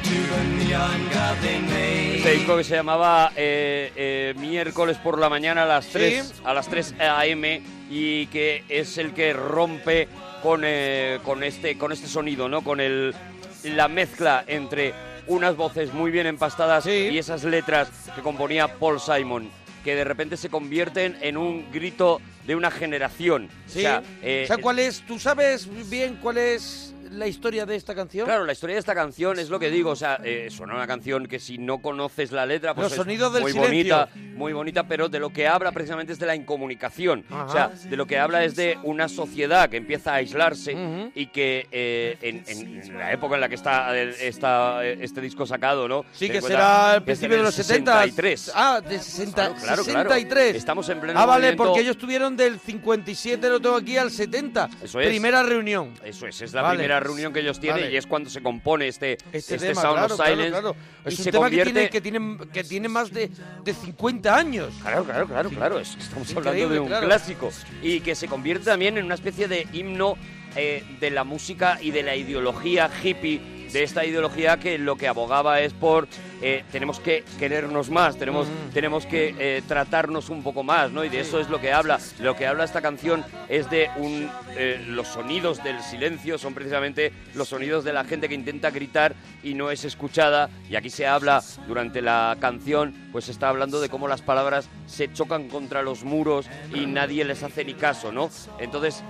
[0.02, 2.16] to the neon god they made.
[2.16, 6.52] Este disco que se llamaba eh, eh, Miércoles por la mañana a las 3, a
[6.54, 7.62] las 3 a.m.
[7.88, 10.08] y que es el que rompe
[10.42, 12.62] con, eh, con, este, con este sonido, ¿no?
[12.62, 13.14] Con el,
[13.62, 14.92] la mezcla entre
[15.28, 19.50] unas voces muy bien empastadas y esas letras que componía Paul Simon,
[19.86, 23.48] que de repente se convierten en un grito de una generación.
[23.68, 23.78] Sí.
[23.78, 25.00] O sea, eh, O sea, ¿cuál es?
[25.06, 28.26] ¿Tú sabes bien cuál es la historia de esta canción?
[28.26, 30.86] Claro, la historia de esta canción es lo que digo, o sea, eh, suena una
[30.86, 33.96] canción que si no conoces la letra, pues Los es sonidos del muy silencio.
[33.96, 37.24] bonita, muy bonita, pero de lo que habla precisamente es de la incomunicación.
[37.30, 37.44] Ajá.
[37.44, 41.26] O sea, de lo que habla es de una sociedad que empieza a aislarse y
[41.28, 45.88] que eh, en, en- la época en la que está esta, eh, este disco sacado,
[45.88, 46.04] ¿no?
[46.12, 47.92] Sí, Ten que en cuenta será al que es principio de los 70.
[48.02, 48.52] 63.
[48.54, 50.10] Ah, de 60, Claro, claro, claro.
[50.10, 50.56] 63.
[50.56, 54.10] Estamos en pleno Ah, vale, movimiento- porque ellos tuvieron del 57, lo tengo aquí, al
[54.10, 54.68] 70.
[54.82, 55.08] Eso es.
[55.08, 55.92] Primera reunión.
[56.04, 56.76] Eso es, es la Vale.
[56.78, 57.92] primera reunión que ellos tienen Vale.
[57.94, 60.76] y es cuando se compone este, Este, este tema, Sound claro, of claro, Silence claro.
[61.04, 61.70] y Es un se tema convierte...
[61.72, 63.30] que, tiene, que, tiene, que tiene más de,
[63.64, 64.74] de 50 años.
[64.82, 65.78] Claro, claro, claro, claro.
[65.80, 67.06] es- Estamos hablando Increíble, de un claro.
[67.06, 67.50] clásico.
[67.82, 70.16] Y que se convierte también en una especie de himno
[70.56, 73.40] eh, de la música y de la ideología hippie,
[73.76, 76.08] de esta ideología que lo que abogaba es por
[76.40, 78.72] eh, tenemos que querernos más, tenemos, Mm.
[78.72, 81.04] tenemos que eh, tratarnos un poco más, ¿no?
[81.04, 81.98] Y de eso es lo que habla.
[82.18, 87.12] Lo que habla esta canción es de un eh, los sonidos del silencio, son precisamente
[87.34, 90.48] los sonidos de la gente que intenta gritar y no es escuchada.
[90.70, 94.70] Y aquí se habla durante la canción, pues se está hablando de cómo las palabras
[94.86, 98.30] se chocan contra los muros y nadie les hace ni caso, ¿no?
[98.58, 99.02] Entonces,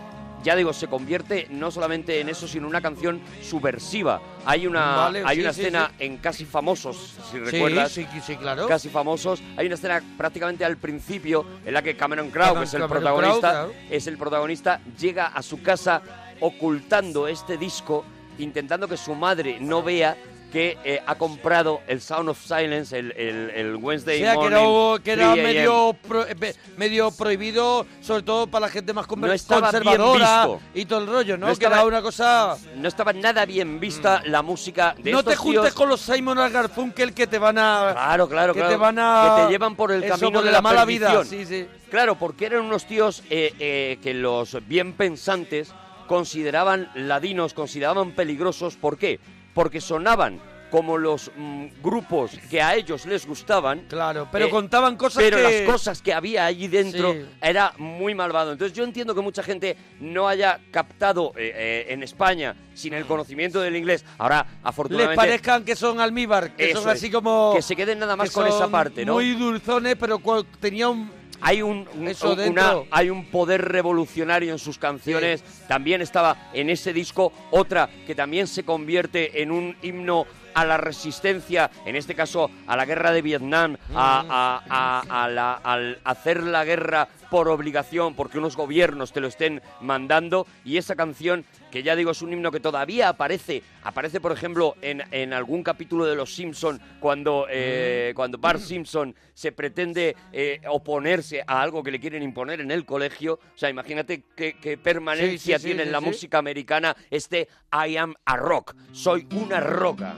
[0.42, 4.20] ya digo, se convierte no solamente en eso, sino en una canción subversiva.
[4.44, 6.04] Hay una, Vale, hay sí, una sí, escena sí.
[6.04, 7.90] en Casi Famosos, si recuerdas.
[7.92, 8.68] sí, sí, claro.
[8.68, 9.42] Casi Famosos.
[9.56, 12.80] Hay una escena prácticamente al principio en la que Cameron Crowe, Cameron- que es el
[12.82, 13.72] Cameron protagonista, claro.
[13.90, 16.02] es el protagonista, llega a su casa
[16.40, 18.04] ocultando este disco,
[18.38, 20.16] intentando que su madre no vea
[20.52, 24.46] que eh, ha comprado el Sound of Silence, el, el, el O Wednesday sea, que
[24.46, 24.58] era,
[25.02, 25.42] que era 3 a.m..
[25.42, 29.82] medio, pro- eh, medio prohibido, sobre todo para la gente más conver- No estaba bien
[29.82, 30.60] conservadora visto.
[30.74, 31.46] y todo el rollo, ¿no?
[31.46, 32.56] No que estaba- era una cosa...
[32.76, 35.12] No estaba nada bien vista la música de Mm.
[35.12, 35.74] no estos te juntes tíos.
[35.74, 37.90] con los Simon Garfunkel que te van a...
[37.92, 38.72] Claro, claro, que claro.
[38.74, 39.34] te van a...
[39.36, 41.12] Que te llevan por el eso, camino de la, la mala vida.
[41.12, 41.46] perdición.
[41.46, 41.66] Sí, sí.
[41.90, 45.72] Claro, porque eran unos tíos eh, eh, que los bien pensantes
[46.06, 48.76] consideraban ladinos, consideraban peligrosos.
[48.76, 49.18] ¿Por qué?
[49.56, 50.38] Porque sonaban
[50.70, 53.86] como los mm, grupos que a ellos les gustaban.
[53.88, 55.42] Claro, pero eh, contaban cosas pero que...
[55.42, 57.24] las cosas que había allí dentro Sí.
[57.40, 58.52] era muy malvado.
[58.52, 63.06] Entonces yo entiendo que mucha gente no haya captado eh, eh, en España sin el
[63.06, 64.04] conocimiento del inglés.
[64.18, 66.96] Ahora, les afortunadamente, parezcan que son almíbar, que son es.
[66.96, 67.52] así como...
[67.54, 69.14] que se queden nada más con esa parte, ¿no?
[69.14, 70.20] Muy dulzones, pero
[70.60, 71.10] tenía un...
[71.40, 75.42] hay un, un- Eso una- hay un poder revolucionario en sus canciones.
[75.68, 80.78] También estaba en ese disco otra que también se convierte en un himno a la
[80.78, 84.24] resistencia, en este caso a la guerra de Vietnam, a,
[84.70, 89.28] a- a- a la- al hacer la guerra por obligación, porque unos gobiernos te lo
[89.28, 90.46] estén mandando.
[90.64, 94.74] Y esa canción, que ya digo, es un himno que todavía aparece, aparece por ejemplo
[94.82, 100.60] en, en algún capítulo de Los Simpson cuando, eh, cuando Bart Simpson se pretende eh,
[100.68, 103.34] oponerse a algo que le quieren imponer en el colegio.
[103.34, 106.04] O sea, imagínate qué, qué permanencia Sí, sí, sí, tiene en la sí.
[106.06, 110.16] música americana este I am a rock, soy una roca.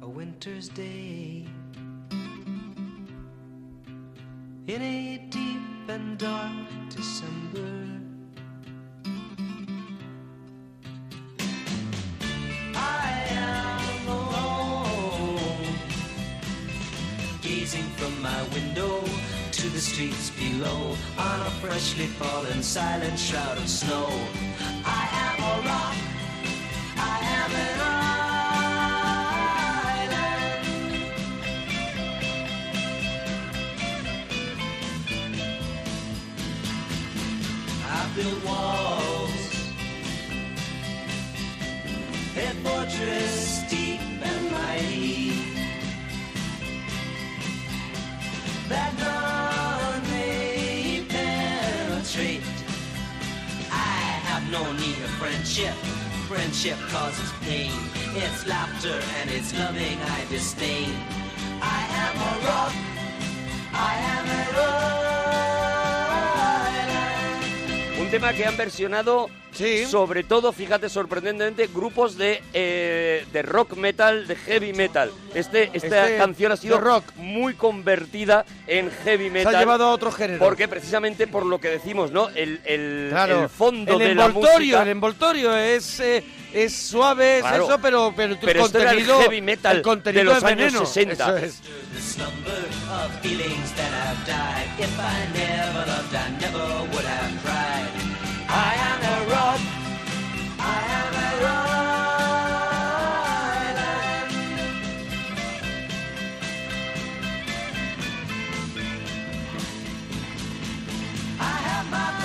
[0.00, 1.33] a winter's day
[4.66, 6.52] in a deep and dark
[6.88, 7.70] December.
[12.74, 15.38] I am alone,
[17.42, 19.04] gazing from my window
[19.52, 24.06] to the streets below on a freshly fallen silent shroud of snow.
[24.86, 26.03] I am a rock.
[55.54, 55.76] Friendship.
[56.28, 57.70] Friendship causes pain.
[58.16, 60.90] It's laughter and it's loving I disdain.
[61.62, 62.72] I am a rock.
[63.72, 64.54] I am an
[67.90, 68.00] island.
[68.00, 69.86] Un tema que han versionado Sí.
[69.86, 75.10] sobre todo, fíjate, sorprendentemente, grupos de, eh, de rock metal, de heavy metal.
[75.34, 77.04] Este, esta Este canción ha sido rock.
[77.16, 79.54] muy convertida en heavy Se metal.
[79.54, 80.38] ha llevado a otro género.
[80.44, 82.28] Porque precisamente por lo que decimos, ¿no?
[82.30, 84.82] El, el, Claro, el fondo el de la música...
[84.82, 87.64] el envoltorio es, eh, es suave, es Claro.
[87.66, 90.58] eso, pero, pero el Pero el contenido, heavy metal el contenido de los es años
[90.58, 90.86] veneno.
[90.86, 91.38] 60.
[91.38, 91.60] Eso es.
[98.46, 98.83] the
[111.94, 112.23] my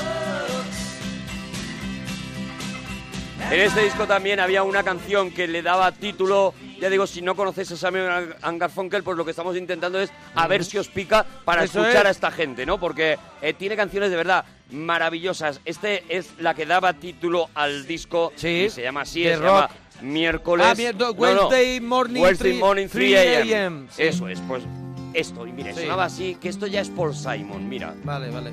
[3.51, 7.35] En este disco también había una canción que le daba título, ya digo, si no
[7.35, 11.25] conoces a Samuel Garfunkel, pues lo que estamos intentando es a ver si os pica
[11.45, 12.07] para Eso escuchar es.
[12.07, 12.79] a esta gente, ¿no?
[12.79, 15.61] Porque eh, tiene canciones de verdad maravillosas.
[15.65, 19.67] Este es la que daba título al disco, Sí, y se llama así, se llama.
[20.01, 20.67] Miércoles...
[20.69, 23.53] Ah, no, no, Wednesday morning, Wednesday 3 morning 3 a.m.
[23.55, 24.03] a.m., sí.
[24.03, 24.63] Eso es, pues
[25.13, 25.81] esto, y mira, Sí.
[25.81, 27.93] sonaba así, que esto ya es Paul Simon, mira.
[28.03, 28.51] Vale, vale.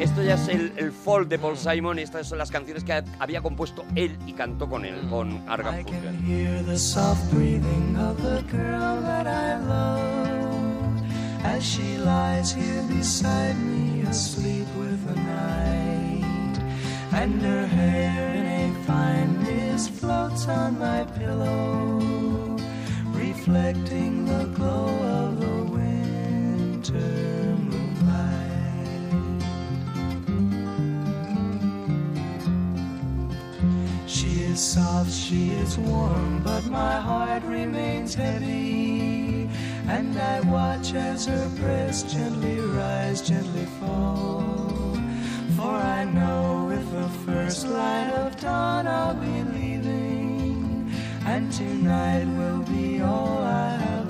[0.00, 3.04] Esto ya es el, el folk de Paul Simon, estas son las canciones que ha-
[3.20, 6.16] había compuesto él y cantó con él, con Argan I can Funkel.
[6.26, 11.02] hear the soft breathing of the girl that I love
[11.44, 16.58] as she lies here beside me, asleep with the night.
[17.12, 22.00] And her hair in a fine mist floats on my pillow,
[23.12, 25.63] reflecting the glow of the.
[34.06, 39.48] She is soft, she is warm, but my heart remains heavy
[39.88, 44.96] And I watch as her breast gently rise, gently fall.
[45.56, 50.90] For I know with the first light of dawn I'll be leaving.
[51.26, 54.03] And tonight will be all I have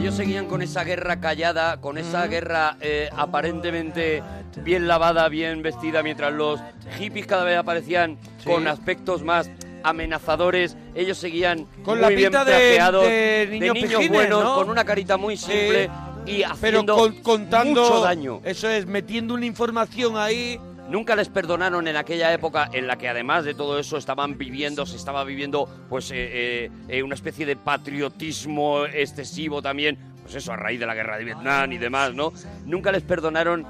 [0.00, 4.22] Ellos seguían con esa guerra callada, con esa guerra eh, aparentemente
[4.62, 6.58] bien lavada, bien vestida, mientras los
[6.98, 9.50] hippies cada vez aparecían con aspectos más
[9.82, 10.74] amenazadores.
[10.94, 14.54] Ellos seguían Con muy la bien pinta de- trajeados, de niños pijines, buenos, ¿no?
[14.54, 15.90] con una carita muy simple
[16.24, 17.82] y Pero haciendo con- contando.
[17.82, 18.40] mucho daño.
[18.42, 20.58] Eso es, metiendo una información ahí.
[20.90, 24.84] Nunca les perdonaron en aquella época en la que además de todo eso estaban viviendo,
[24.86, 30.52] se estaba viviendo pues eh, eh, eh, una especie de patriotismo excesivo también, pues eso
[30.52, 32.32] a raíz de la guerra de Vietnam y demás, ¿no?
[32.66, 33.66] Nunca les perdonaron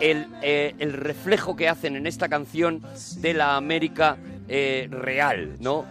[0.00, 2.82] el, el reflejo que hacen en esta canción
[3.18, 4.16] de la América
[4.48, 5.86] real, ¿no?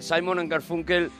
[0.00, 1.10] Simon and Garfunkel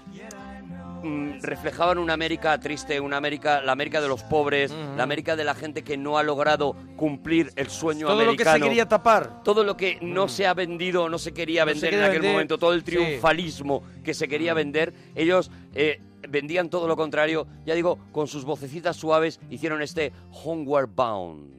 [1.03, 5.45] mm, reflejaban una América triste, una América, la América de los pobres, la América de
[5.45, 8.57] la gente que no ha logrado cumplir el sueño Todo lo que americano.
[8.57, 9.43] se quería tapar.
[9.43, 12.11] Todo lo que no se ha vendido, no se quería No se vender quería en
[12.11, 12.87] aquel vender, momento, todo el sí.
[12.87, 17.47] triunfalismo que se quería vender, ellos eh, vendían todo lo contrario.
[17.65, 20.13] Ya digo, con sus vocecitas suaves hicieron este
[20.45, 21.57] Homeward Bound.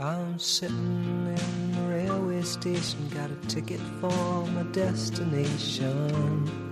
[0.00, 6.67] I'm sitting in the railway station, got a ticket for my destination.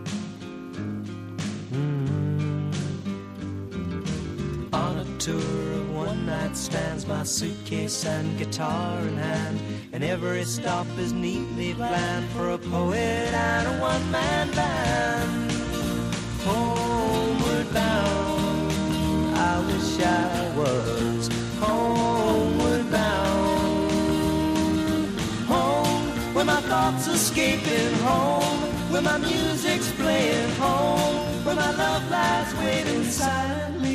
[4.72, 9.60] On a tour of one night stands, my suitcase and guitar in hand,
[9.92, 12.98] and every stop is neatly planned for a poet
[13.32, 15.52] and a one man band.
[16.42, 18.72] Homeward bound,
[19.36, 21.28] I wish I was
[21.60, 23.90] homeward bound.
[25.46, 28.58] Home, where my thoughts escaping home,
[28.90, 33.85] where my music's playing home, where my love lies waiting silently.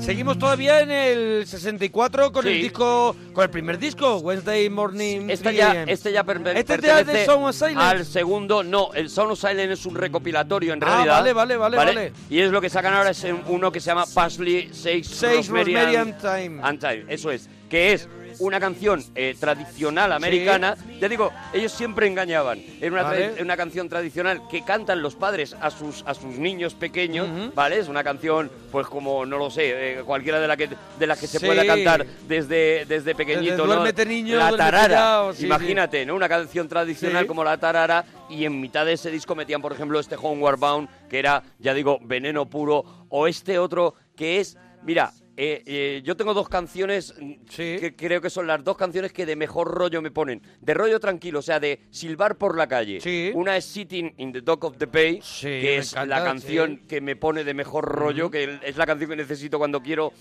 [0.00, 5.28] Seguimos todavía en el 64 con el disco, con el primer disco, Wednesday Morning.
[5.28, 7.80] Este 3 ya, este ya per- Este pertenece de Sound of Silence.
[7.82, 8.62] al segundo.
[8.62, 11.12] No, el Sound of Silence es un recopilatorio en Ah, realidad.
[11.14, 12.12] vale, vale, vale, vale.
[12.30, 15.96] Y es lo que sacan ahora es uno que se llama Six, Seis Rosemary Rosemary
[15.96, 16.60] and- and Time.
[16.62, 18.08] and Time, Eso es, que es
[18.38, 20.76] una canción eh, tradicional americana.
[21.00, 22.60] Ya digo, ellos siempre engañaban.
[22.80, 23.42] Era una, Vale.
[23.42, 27.78] una canción tradicional que cantan los padres a sus, a sus niños pequeños, ¿vale?
[27.78, 30.68] Es una canción, pues como, no lo sé, eh, cualquiera de, la que,
[30.98, 31.46] de las que se Sí.
[31.46, 33.74] pueda cantar desde, desde pequeñito, ¿no?
[33.74, 35.32] Duérmete, niño, La tarara.
[35.34, 36.14] sí, Imagínate, ¿no?
[36.14, 37.28] Una canción tradicional Sí.
[37.28, 40.88] como la tarara y en mitad de ese disco metían, por ejemplo, este Homeward Bound,
[41.08, 46.16] que era, ya digo, veneno puro, o este otro que es, mira, eh, eh, yo
[46.16, 50.00] tengo dos canciones mm, que creo que son las dos canciones que de mejor rollo
[50.00, 50.40] me ponen.
[50.60, 53.32] De rollo tranquilo, o sea, de silbar por la calle.
[53.34, 56.78] Una es Sitting in the Dock of the Bay, que me es encanta, la canción
[56.80, 56.86] sí.
[56.88, 60.12] que me pone de mejor rollo, que es la canción que necesito cuando quiero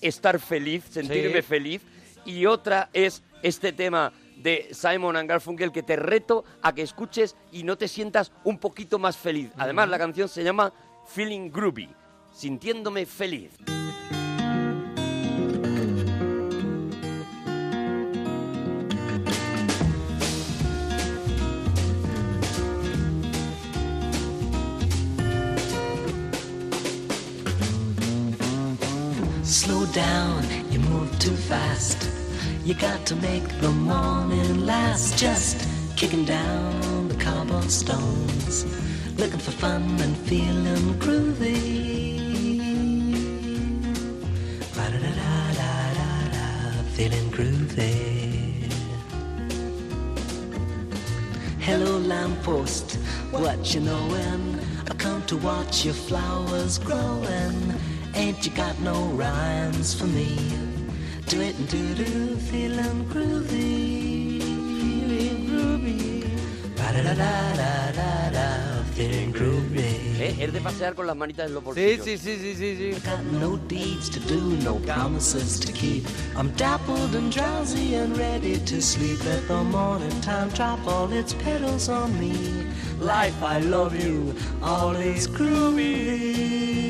[0.00, 1.48] estar feliz, sentirme Sí.
[1.48, 1.82] feliz.
[2.26, 7.34] Y otra es este tema de Simon and Garfunkel que te reto a que escuches
[7.50, 9.50] y no te sientas un poquito más feliz.
[9.56, 10.72] Además, la canción se llama
[11.06, 11.88] Feeling Groovy,
[12.34, 13.52] sintiéndome feliz.
[29.50, 32.08] Slow down, you move too fast.
[32.64, 35.18] You got to make the morning last.
[35.18, 38.64] Just kicking down the cobblestones,
[39.18, 42.60] looking for fun and feeling groovy.
[44.76, 48.70] Ra-da-da-da-da-da, feeling groovy.
[51.58, 52.94] Hello, lamppost,
[53.32, 54.60] what you knowin'?
[54.88, 57.74] I come to watch your flowers growing.
[58.14, 60.36] Ain't you got no rhymes for me?
[61.26, 66.24] Do it and do do, feeling groovy, feeling groovy.
[68.94, 70.20] Feeling groovy.
[70.20, 70.36] ¿Eh?
[70.40, 72.04] Es de pasear con las manitas en los Sí, bolsillos.
[72.04, 73.00] sí, sí, sí, sí, sí.
[73.08, 76.04] Got no deeds to do, no promises to keep.
[76.36, 79.18] I'm dappled and drowsy and ready to sleep.
[79.24, 82.34] Let the morning time drop all its petals on me.
[82.98, 86.89] Life, I love you, all is groovy.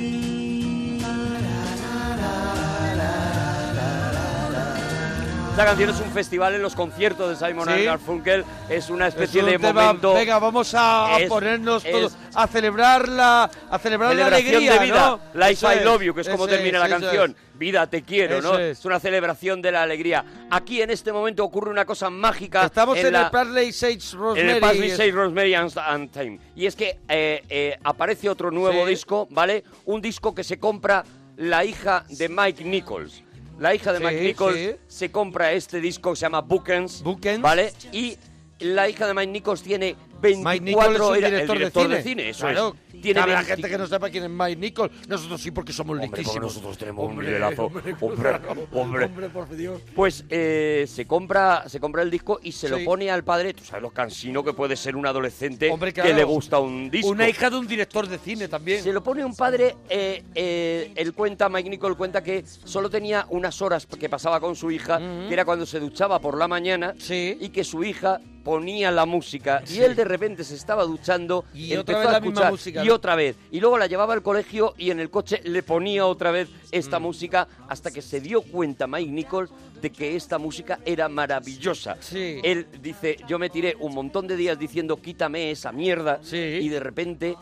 [5.50, 7.72] Esta canción es un festival en los conciertos de Simon Sí.
[7.74, 8.44] and Garfunkel.
[8.70, 10.14] Es una Es especie un de tema- momento.
[10.14, 15.08] Venga, vamos a, ponernos todos a celebrar la a celebrar la alegría, de vida.
[15.10, 15.20] ¿no?
[15.34, 17.36] Life Eso I es, love you, que es como termina la canción.
[17.54, 18.58] Vida te quiero, Eso ¿no?
[18.58, 18.82] es.
[18.86, 20.24] una celebración de la alegría.
[20.50, 22.64] Aquí en este momento ocurre una cosa mágica.
[22.64, 24.40] Estamos en, la- el Parley Sage Rosemary.
[24.40, 26.38] en el Parsley Sage Rosemary and, and Thyme.
[26.56, 28.90] Y es que eh, eh, aparece otro nuevo Sí.
[28.90, 29.64] disco, ¿vale?
[29.84, 31.04] Un disco que se compra
[31.36, 33.24] la hija de Mike Nichols.
[33.60, 34.70] La hija de Sí, Mike Nichols sí.
[34.88, 37.42] se compra este disco que se llama Bookends, Bookends.
[37.42, 37.72] ¿vale?
[37.92, 38.16] Y
[38.60, 41.88] la hija de Mike Nichols tiene Mike 24 Nichols es un era director, el director
[41.88, 42.28] de cine.
[42.30, 42.76] eso claro.
[42.92, 43.00] es.
[43.00, 45.08] Tiene Habrá 20 gente que no sepa quién es Mike Nichols.
[45.08, 47.64] Nosotros sí, porque somos Hombre, porque nosotros tenemos un Hombre, nivelazo.
[47.64, 48.66] hombre, Hombre, claro.
[48.72, 49.04] hombre.
[49.06, 49.80] Hombre, por Dios.
[49.94, 52.74] Pues eh, se compra se compra el disco y se Sí.
[52.74, 53.54] lo pone al padre.
[53.54, 56.14] Tú sabes lo cansino que puede ser un adolescente Hombre, que claro.
[56.16, 57.08] le gusta un disco.
[57.08, 58.82] Una hija de un director de cine también.
[58.82, 60.59] Se lo pone un padre, eh, eh,
[61.00, 64.98] él cuenta, Mike Nichol cuenta que solo tenía unas horas que pasaba con su hija,
[64.98, 67.36] que era cuando se duchaba por la mañana, Sí.
[67.40, 71.72] y que su hija ponía la música, y él de repente se estaba duchando, Y
[71.74, 72.94] empezó otra vez a la misma escuchar, música, y ¿no?
[72.94, 76.30] otra vez, y luego la llevaba al colegio y en el coche le ponía otra
[76.30, 77.02] vez esta Mm.
[77.02, 79.50] música, hasta que se dio cuenta Mike Nichols
[79.82, 81.96] de que esta música era maravillosa.
[82.00, 82.40] Sí.
[82.42, 86.36] Él dice, yo me tiré un montón de días diciendo, quítame esa mierda, Sí.
[86.36, 87.36] y de repente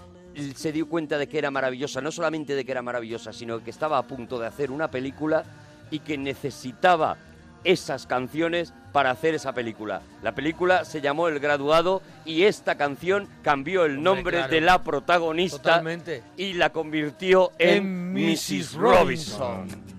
[0.55, 3.71] se dio cuenta de que era maravillosa, no solamente de que era maravillosa, sino que
[3.71, 5.45] estaba a punto de hacer una película
[5.91, 7.17] y que necesitaba
[7.65, 10.03] esas canciones para hacer esa película.
[10.23, 14.53] La película se llamó El Graduado y esta canción cambió el nombre claro.
[14.53, 16.23] de la protagonista Totalmente.
[16.37, 18.51] y la convirtió en, En Mrs.
[18.51, 18.75] Mrs.
[18.75, 19.69] Robinson.
[19.69, 19.98] Robinson.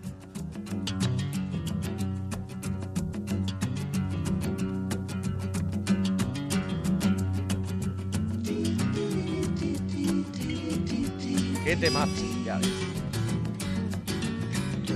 [11.70, 12.26] Qué temazo.
[12.44, 12.68] Ya ves.
[14.88, 14.96] To.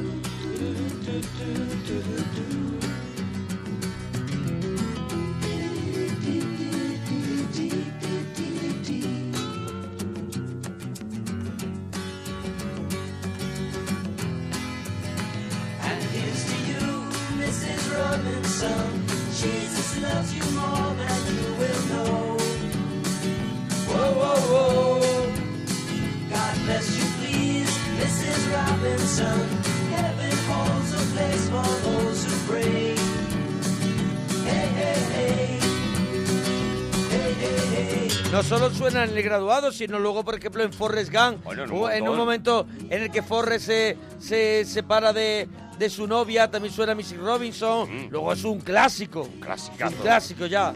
[17.94, 19.06] Robinson.
[19.40, 22.38] Jesus loves you more than you will know.
[23.88, 25.03] Whoa, whoa, whoa.
[26.64, 28.41] God bless you, please, Mrs.
[28.53, 29.39] Robinson.
[29.91, 32.95] Heaven holds a place for those who pray.
[34.45, 35.59] Hey, hey, hey.
[37.09, 38.32] Hey, hey, hey.
[38.32, 41.43] No solo suena en el graduado, sino luego, por ejemplo, en Forrest Gump.
[41.43, 42.18] Bueno, en un o en un montón.
[42.18, 47.18] momento en el que Forrest se, se separa de, de su novia, también suena Mrs.
[47.18, 48.05] Robinson.
[48.05, 48.09] Mm.
[48.09, 49.24] Luego es un clásico.
[49.24, 49.97] Un clasicazo.
[49.97, 50.74] clásico ya.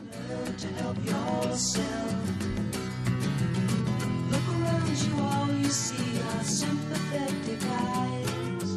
[5.67, 8.69] You see are sympathetic eyes.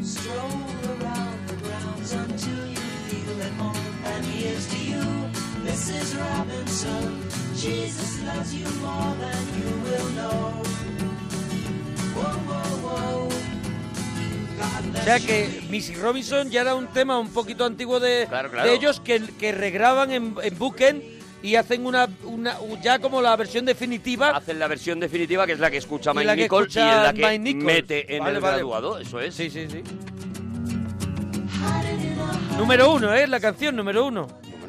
[0.00, 3.76] Stroll around the grounds until you feel at home.
[4.06, 5.04] And here's to you,
[5.68, 6.16] Mrs.
[6.18, 7.28] Robinson.
[7.54, 10.62] Jesus loves you more than you will know.
[12.16, 13.28] Whoa, whoa, whoa.
[14.58, 15.26] God O bless sea you.
[15.26, 16.00] que Mrs.
[16.00, 18.66] Robinson ya era un tema un poquito antiguo de, Claro, claro.
[18.66, 21.02] de ellos que, que regraban en, en Bookend
[21.42, 24.30] y hacen una, una ya como la versión definitiva.
[24.30, 26.78] Hacen la versión definitiva, que es la que escucha Y Mike la que Nichols y
[26.78, 28.56] escucha es la que mete en Vale, el vale.
[28.56, 29.34] graduado, eso es.
[29.34, 29.82] Sí, sí, sí.
[32.58, 33.26] Número uno, ¿eh?
[33.26, 34.26] La canción número uno.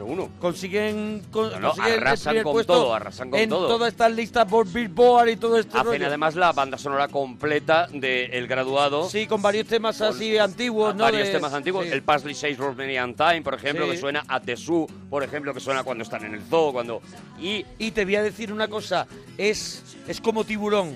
[0.07, 0.29] Uno.
[0.39, 3.67] Consiguen, con- No, no, consiguen arrasan con todo, arrasan con en todo.
[3.67, 5.77] todas estas listas por Billboard y todo esto.
[5.79, 9.09] Hacen además la banda sonora completa de El Graduado.
[9.09, 11.03] Sí, con varios temas así antiguos, ¿no?
[11.03, 11.85] Varios De- temas antiguos.
[11.85, 11.91] sí.
[11.91, 13.91] El Parsley 6 Rosemary and Time, por ejemplo, Sí.
[13.91, 17.01] que suena a The Zoo, por ejemplo, que suena cuando están en el zoo, cuando...
[17.39, 19.05] Y Y te voy a decir una cosa,
[19.37, 20.95] es, es como tiburón.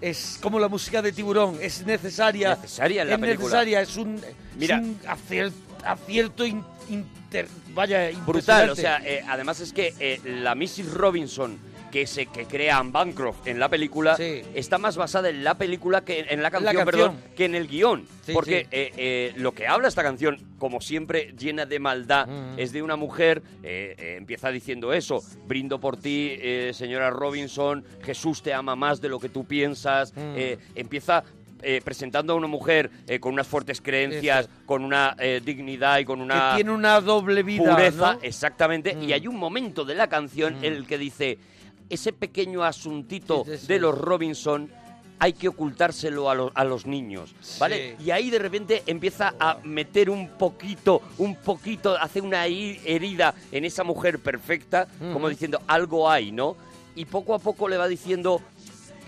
[0.00, 2.50] Es como la música de tiburón, es necesaria.
[2.50, 3.46] Necesaria en la es película.
[3.48, 4.20] necesaria, es un,
[4.56, 4.76] Mira.
[4.76, 5.52] es un acier-
[5.84, 10.92] acierto in- inter- vaya, brutal, o sea, eh, además es que eh, la Mrs.
[10.94, 11.58] Robinson
[11.90, 14.42] que se que crea Anne Bancroft en la película Sí.
[14.52, 16.84] está más basada en la película que en la canción, canción.
[17.16, 18.68] perdón, que en el guion, Sí, porque sí.
[18.72, 22.58] eh, eh, lo que habla esta canción, como siempre llena de maldad, Mm.
[22.58, 26.38] es de una mujer eh, empieza diciendo eso, brindo por ti,
[26.74, 30.34] señora Robinson, Jesús te ama más de lo que tú piensas, Mm.
[30.74, 31.24] empieza
[31.62, 34.50] eh, presentando a una mujer eh, con unas fuertes creencias, Eso.
[34.66, 37.74] con una eh, dignidad y con una que tiene una doble vida.
[37.74, 38.18] pureza, ¿no?
[38.22, 38.94] exactamente.
[38.94, 39.02] Mm.
[39.04, 41.38] Y hay un momento de la canción en el que dice,
[41.90, 44.70] ese pequeño asuntito Sí, de los Robinson
[45.20, 47.96] hay que ocultárselo a, los- a los niños, ¿vale?
[47.98, 48.04] Sí.
[48.04, 53.64] Y ahí de repente empieza a meter un poquito, un poquito, hace una herida en
[53.64, 55.28] esa mujer perfecta, como Ujú.
[55.30, 56.56] diciendo, algo hay, ¿no?
[56.94, 58.40] Y poco a poco le va diciendo...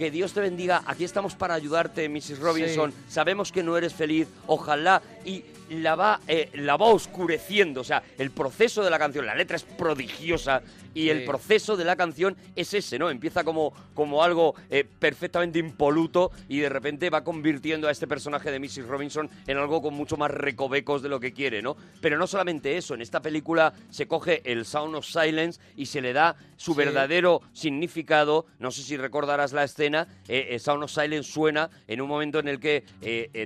[0.01, 2.39] Que Dios te bendiga, aquí estamos para ayudarte, Mrs.
[2.39, 2.91] Robinson.
[3.07, 5.03] Sabemos que no eres feliz, ojalá.
[5.27, 7.81] Y la va, eh, la va oscureciendo.
[7.81, 10.63] O sea, el proceso de la canción, la letra es prodigiosa
[10.93, 13.11] y el proceso de la canción es ese, ¿no?
[13.11, 18.51] Empieza como, como algo eh, perfectamente impoluto y de repente va convirtiendo a este personaje
[18.51, 18.87] de Mrs.
[18.89, 21.77] Robinson en algo con mucho más recovecos de lo que quiere, ¿no?
[22.01, 26.01] Pero no solamente eso, en esta película se coge el Sound of Silence y se
[26.01, 26.79] le da su Sí.
[26.79, 28.47] verdadero significado.
[28.59, 32.41] No sé si recordarás la escena, eh, eh, Sound of Silence suena en un momento
[32.41, 32.85] en el que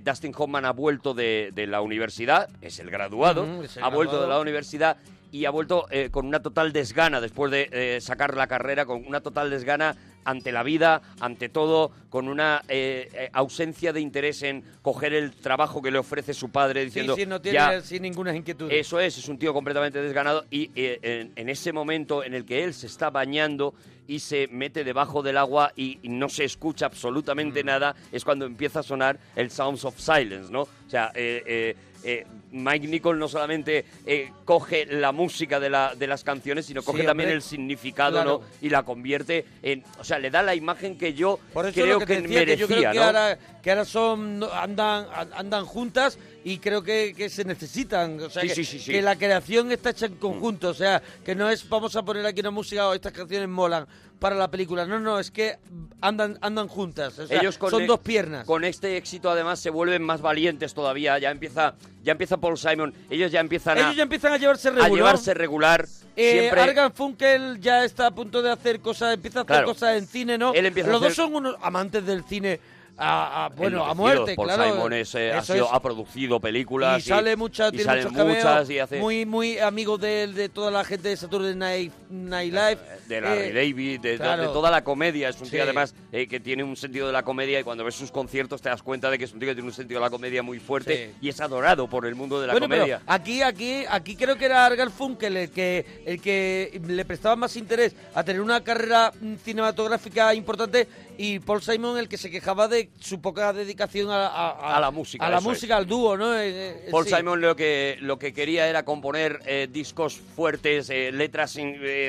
[0.03, 2.14] Dustin Hoffman ha vuelto de, de la universidad,
[2.61, 4.29] es el graduado, Ujú, es el ha vuelto de graduado.
[4.39, 4.97] la universidad
[5.33, 9.05] y ha vuelto eh, con una total desgana después de eh, sacar la carrera, con
[9.05, 14.43] una total desgana ante la vida, ante todo, con una eh, eh, ausencia de interés
[14.45, 17.81] en coger el trabajo que le ofrece su padre, Sí, diciendo sí, no tiene "Ya,
[17.83, 18.71] sin ninguna inquietud.
[18.71, 22.45] eso es, es un tío completamente desganado y eh, en, en ese momento en el
[22.47, 23.75] que él se está bañando
[24.07, 27.67] y se mete debajo del agua y, y no se escucha absolutamente Mm.
[27.67, 30.61] nada, es cuando empieza a sonar el Sounds of Silence, ¿no?
[30.63, 31.75] O sea, eh,
[32.05, 36.83] eh, Mike Nichol no solamente eh, coge la música de, la, de las canciones, sino
[36.83, 38.43] Sí, coge también el significado, Claro.
[38.45, 38.57] ¿no?
[38.61, 39.83] Y la convierte en...
[39.99, 42.55] O sea, le da la imagen que yo Por eso creo que, te decía, merecía,
[42.57, 47.15] que yo creo que ahora, que ahora son andan an- andan juntas y creo que,
[47.17, 48.21] que se necesitan.
[48.21, 48.93] O sea, Sí, que, sí, sí, sí.
[48.93, 50.69] que la creación está hecha en conjunto.
[50.69, 53.87] O sea, que no es vamos a poner aquí una música o estas canciones molan
[54.25, 54.87] para la película.
[54.87, 55.59] No, no, es que
[56.01, 57.19] andan andan juntas.
[57.19, 58.47] O sea, Ellos con son e- dos piernas.
[58.47, 61.19] Con este éxito además se vuelven más valientes todavía.
[61.19, 62.95] Ya empieza, ya empieza Paul Simon.
[63.11, 64.95] Ellos ya empiezan a, Ellos ya empiezan a llevarse a regular.
[64.97, 65.87] llevarse regular.
[66.17, 69.67] Eh, siempre Argan Funkel ya está a punto de hacer cosas, empieza a hacer Claro.
[69.67, 70.55] cosas en cine, ¿no?
[70.55, 72.61] Él empieza a Los dos hacer- son unos amantes del cine,
[72.97, 74.73] a, a- bueno, a muerte, Paul claro.
[74.73, 76.99] Simon es, eh, ha, sido- producido películas.
[77.05, 80.29] y sale muchas, y tiene salen muchos cameos, muchas y hace muy, muy amigo de,
[80.29, 82.79] de toda la gente de Saturday Night, Night Live.
[83.09, 84.43] de Larry Eh, David, de, de- claro.
[84.43, 85.29] de toda la comedia.
[85.29, 85.53] Es un Sí.
[85.53, 88.63] tío además eh, que tiene un sentido de la comedia y cuando ves sus conciertos
[88.63, 90.43] te das cuenta de que es un tío que tiene un sentido de la comedia
[90.43, 91.19] muy fuerte Sí.
[91.27, 93.01] y es adorado por el mundo de la bueno, comedia.
[93.05, 97.37] pero aquí, aquí, aquí creo que era Argan Funkel el que, el que le prestaba
[97.37, 100.87] más interés a tener una carrera mm, cinematográfica importante
[101.19, 104.91] y Paul Simon el que se quejaba de su poca dedicación a, a- A la
[104.91, 105.55] música, a la eso es.
[105.57, 106.35] música, al dúo, ¿no?
[106.39, 106.51] Eh,
[106.87, 107.15] eh, Paul sí.
[107.15, 111.57] Simon lo que, lo que quería era componer eh, discos fuertes, letras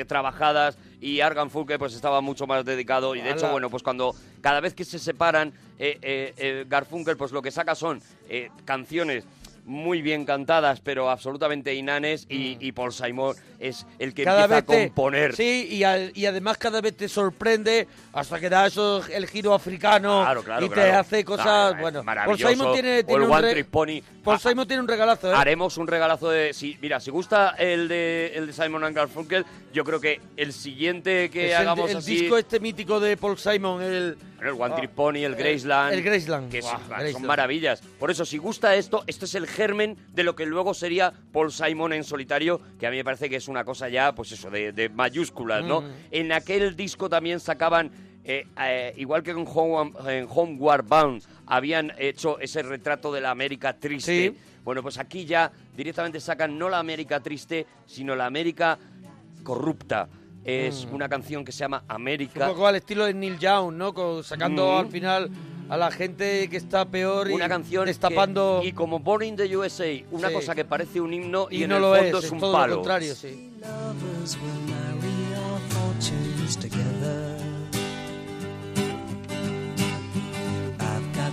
[0.06, 4.14] trabajadas y Argan Funke pues estaba mucho más dedicado y de hecho, bueno, pues cuando
[4.40, 8.00] cada vez que se separan, eh, eh, eh, Garfunkel pues lo que saca son
[8.64, 9.24] canciones
[9.66, 14.24] muy bien cantadas pero absolutamente inanes y, y Paul Simon es el que Mm.
[14.24, 15.34] cada empieza vez te- a componer.
[15.36, 19.52] sí y, al- y además cada vez te sorprende hasta que da eso el giro
[19.54, 22.38] africano Claro, claro, y te hace cosas Ah, es bueno Paul.
[22.38, 24.00] Simon tiene, O tiene el un One Trick Pony.
[24.22, 25.34] Paul Ah, Simon tiene un regalazo ¿eh?
[25.36, 26.52] Haremos un regalazo de.
[26.52, 30.52] Si, mira, si gusta el de, el de Simon and Garfunkel, yo creo que el
[30.52, 32.16] siguiente que Es el- hagamos el, así.
[32.20, 35.94] disco este mítico de Paul Simon el el One Ah, Trick Pony, el el- Graceland.
[35.94, 36.50] el Graceland.
[36.50, 37.24] Que son Graceland.
[37.26, 37.80] maravillas.
[37.98, 41.50] Por eso, si gusta esto, esto es el germen de lo que luego sería Paul
[41.52, 44.50] Simon en solitario, que a mí me parece que es una cosa ya, pues eso,
[44.50, 45.80] de, de mayúsculas, ¿no?
[45.82, 45.90] Mm.
[46.10, 47.90] En aquel disco también sacaban.
[48.28, 53.30] eh, eh, igual que en, Home, en Homeward Bound habían hecho ese retrato de la
[53.30, 54.30] América triste.
[54.32, 54.38] Sí.
[54.64, 58.78] Bueno, pues aquí ya directamente sacan no la América triste, sino la América
[59.44, 60.08] corrupta.
[60.46, 60.94] Es Mm.
[60.94, 62.46] una canción que se llama un América.
[62.48, 64.78] poco al estilo de Neil Young no Con- sacando Mm.
[64.78, 65.30] al final
[65.68, 69.36] a la gente que está peor y Una canción que- destapando y como Born in
[69.36, 70.34] the USA, una Sí.
[70.34, 72.38] cosa que parece un himno y, y en no el lo fondo es, es, un
[72.38, 72.66] todo palo.
[72.68, 73.50] lo contrario sí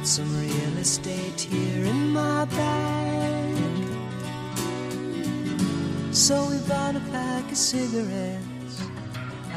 [0.05, 3.55] some real estate here in my bag.
[6.11, 8.43] So we bought a pack of cigarettes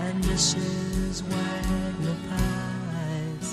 [0.08, 1.22] and Mrs.
[1.22, 3.48] Wagner pies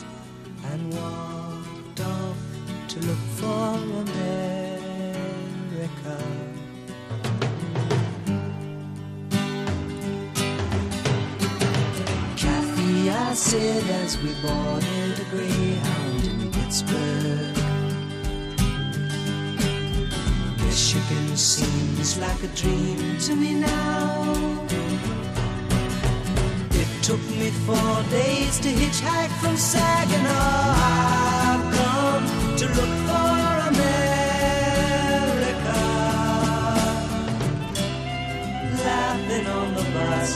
[0.70, 2.38] and walked off
[2.90, 3.74] to look for
[4.06, 4.58] America.
[12.38, 17.58] Kathy, I said as we boarded a Greyhound in Pittsburgh.
[20.60, 24.54] Michigan seems like a dream to me now.
[27.04, 30.30] Took me four days to hitchhike from Saginaw.
[30.32, 32.26] I've come
[32.56, 33.38] to look for
[33.72, 34.20] America.
[38.86, 40.32] Laughing on the bus,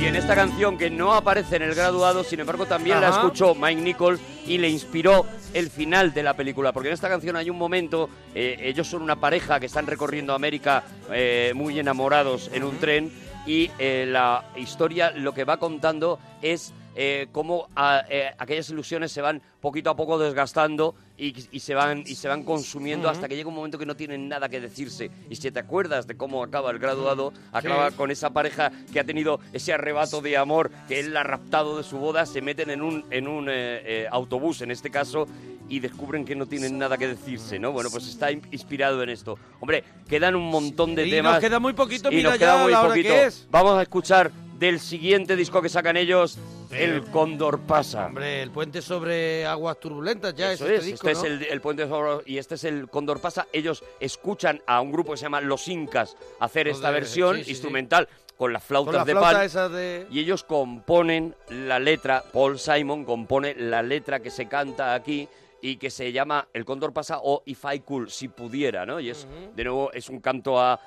[0.00, 3.54] Y en esta canción que no aparece en el graduado, sin embargo también la escuchó
[3.54, 7.50] Mike Nichols y le inspiró el final de la película, porque en esta canción hay
[7.50, 12.64] un momento, eh, ellos son una pareja que están recorriendo América eh, muy enamorados en
[12.64, 13.12] un tren
[13.46, 19.12] y eh, la historia lo que va contando es eh, cómo a- eh, aquellas ilusiones
[19.12, 23.28] se van poquito a poco desgastando y, y se van y se van consumiendo hasta
[23.28, 25.10] que llega un momento que no tienen nada que decirse.
[25.30, 29.04] Y si te acuerdas de cómo acaba el graduado, acaba con esa pareja que ha
[29.04, 32.70] tenido ese arrebato de amor, que él la ha raptado de su boda, se meten
[32.70, 35.26] en un, en un eh, autobús, en este caso,
[35.68, 37.72] y descubren que no tienen nada que decirse, ¿no?
[37.72, 39.38] Bueno, pues está in- inspirado en esto.
[39.60, 41.34] Hombre, quedan un montón de Y temas.
[41.34, 43.08] nos queda muy poquito, y mira nos ya queda muy la hora poquito.
[43.08, 43.46] que es.
[43.50, 46.38] Vamos a escuchar del siguiente disco que sacan ellos,
[46.76, 48.06] El Cóndor pasa.
[48.06, 51.34] Hombre, el puente sobre aguas turbulentas ya Eso es este es, disco, este ¿no?
[51.34, 53.46] es el, el Puente sobre y este es el Cóndor pasa.
[53.52, 57.44] Ellos escuchan a un grupo que se llama Los Incas hacer esta versión sí, sí,
[57.46, 57.50] sí.
[57.52, 59.72] instrumental con las flautas Con la de pan.
[59.72, 60.06] de...
[60.10, 65.28] Y ellos componen la letra, Paul Simon compone la letra que se canta aquí
[65.62, 69.00] y que se llama El Cóndor pasa o If I Could, si pudiera, ¿no?
[69.00, 70.78] Y es, de nuevo, es un canto a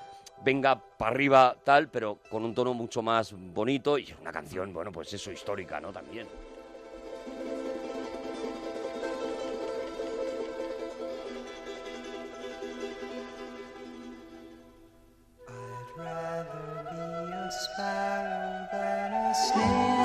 [0.44, 4.92] venga para arriba tal, pero con un tono mucho más bonito y una canción, bueno,
[4.92, 5.92] pues eso, histórica, ¿no?
[5.92, 6.26] También.
[17.50, 19.98] Sparrow than a snail.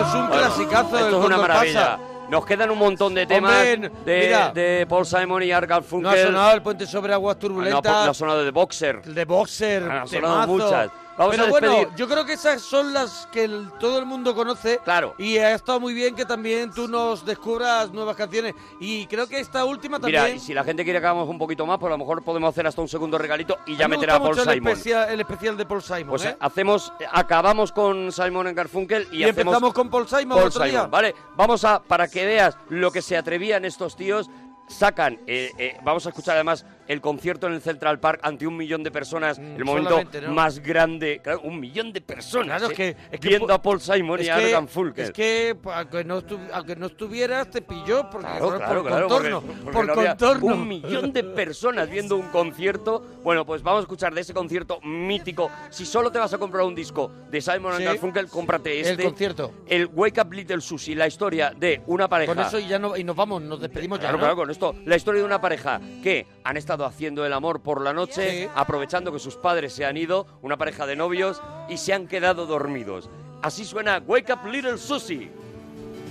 [0.00, 1.80] Esto es un Bueno, clasicazo del Esto es una maravilla.
[1.96, 1.98] pasa.
[2.30, 4.52] Nos quedan un montón de temas Hombre, de, mira.
[4.52, 8.04] de Paul Simon y Art No ha sonado el puente sobre aguas no, turbulentas.
[8.04, 9.02] no ha sonado de Boxer.
[9.02, 10.52] de boxer, Han sonado temazo.
[10.52, 10.90] muchas.
[11.20, 14.34] Vamos Pero a bueno, yo creo que esas son las que el- todo el mundo
[14.34, 14.78] conoce.
[14.82, 15.14] Claro.
[15.18, 18.54] Y ha estado muy bien que también tú nos descubras nuevas canciones.
[18.80, 20.22] Y creo que esta última también.
[20.24, 22.22] Mira, y si la gente quiere que hagamos un poquito más, pues a lo mejor
[22.22, 24.36] podemos hacer hasta un segundo regalito y A ya mí me meter a gusta Paul
[24.38, 24.72] mucho el Simon.
[24.72, 26.06] especial, el especial de Paul Simon.
[26.08, 26.36] Pues ¿eh?
[26.40, 30.64] hacemos, acabamos con Simon and Garfunkel y, y hacemos empezamos con Paul Simon Paul otro
[30.64, 30.72] día.
[30.72, 31.14] Simon, ¿vale?
[31.36, 34.30] Vamos a, para que veas lo que se atrevían estos tíos,
[34.68, 38.56] sacan, eh, eh, vamos a escuchar además el concierto en el Central Park ante un
[38.56, 40.32] millón de personas, Mm, el momento ¿no?
[40.32, 43.62] más grande, claro, un millón de personas Claro, eh, es que- es que viendo a
[43.62, 45.04] Paul Simon y a que, Art Garfunkel.
[45.04, 46.22] es que aunque, no
[46.52, 49.40] aunque no estuvieras, te pilló porque, Claro, por, claro, por contorno.
[49.40, 50.46] porque- porque por no contorno.
[50.46, 53.04] Un millón de personas viendo un concierto.
[53.22, 55.50] Bueno, pues vamos a escuchar de ese concierto mítico.
[55.70, 57.84] Si solo te vas a comprar un disco de Simon Sí.
[57.84, 59.02] Garfunkel, cómprate este.
[59.02, 59.52] El concierto.
[59.66, 62.34] El Wake Up Little Susie, la historia de una pareja.
[62.34, 64.02] Con eso y ya no, y nos vamos, nos despedimos ya.
[64.04, 64.20] Claro, ¿no?
[64.22, 64.74] claro, con esto.
[64.86, 68.50] La historia de una pareja que han estado haciendo el amor por la noche, Sí.
[68.54, 72.46] aprovechando que sus padres se han ido, una pareja de novios, y se han quedado
[72.46, 73.08] dormidos.
[73.42, 75.30] Así suena Wake Up Little Susie.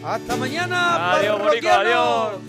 [0.03, 1.13] Hasta mañana.
[1.13, 1.85] Adiós, parroquianos.
[1.85, 2.41] adiós.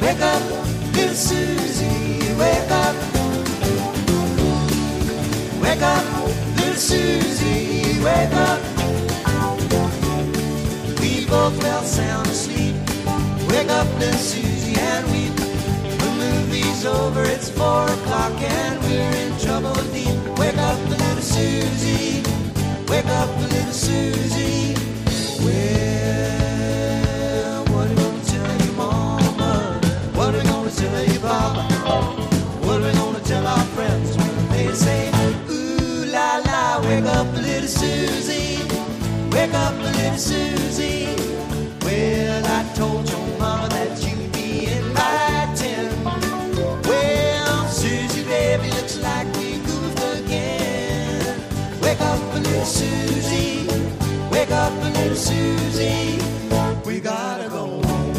[0.00, 0.42] Wake up,
[0.94, 2.87] little Susie, wake up.
[6.78, 8.60] Susie, wake up.
[11.00, 12.76] We both fell sound asleep.
[13.48, 15.34] Wake up, little Susie, and weep.
[15.98, 20.16] The movie's over, it's four o'clock, and we're in trouble deep.
[20.38, 22.22] Wake up, little Susie,
[22.86, 24.76] wake up, little Susie.
[25.42, 26.04] Well,
[27.72, 29.80] what are we gonna tell you, Mama?
[30.14, 32.37] What are we gonna tell you, Papa?
[37.00, 38.58] Wake up, little Susie,
[39.30, 41.14] wake up, little Susie.
[41.82, 46.04] Well, I told your mama that you'd be in by ten.
[46.82, 51.40] Well, Susie, baby, looks like we goofed again.
[51.82, 53.68] Wake up, little Susie,
[54.30, 56.18] wake up, little Susie.
[56.84, 58.14] We gotta go home.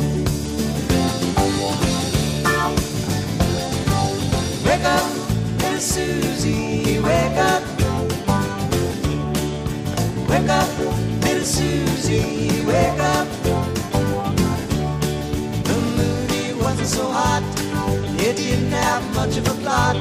[4.65, 5.11] Wake up,
[5.57, 6.28] little Susie.
[12.17, 13.27] wake up.
[15.67, 17.43] The wasn't so hot,
[18.19, 19.95] it didn't have much of a plot.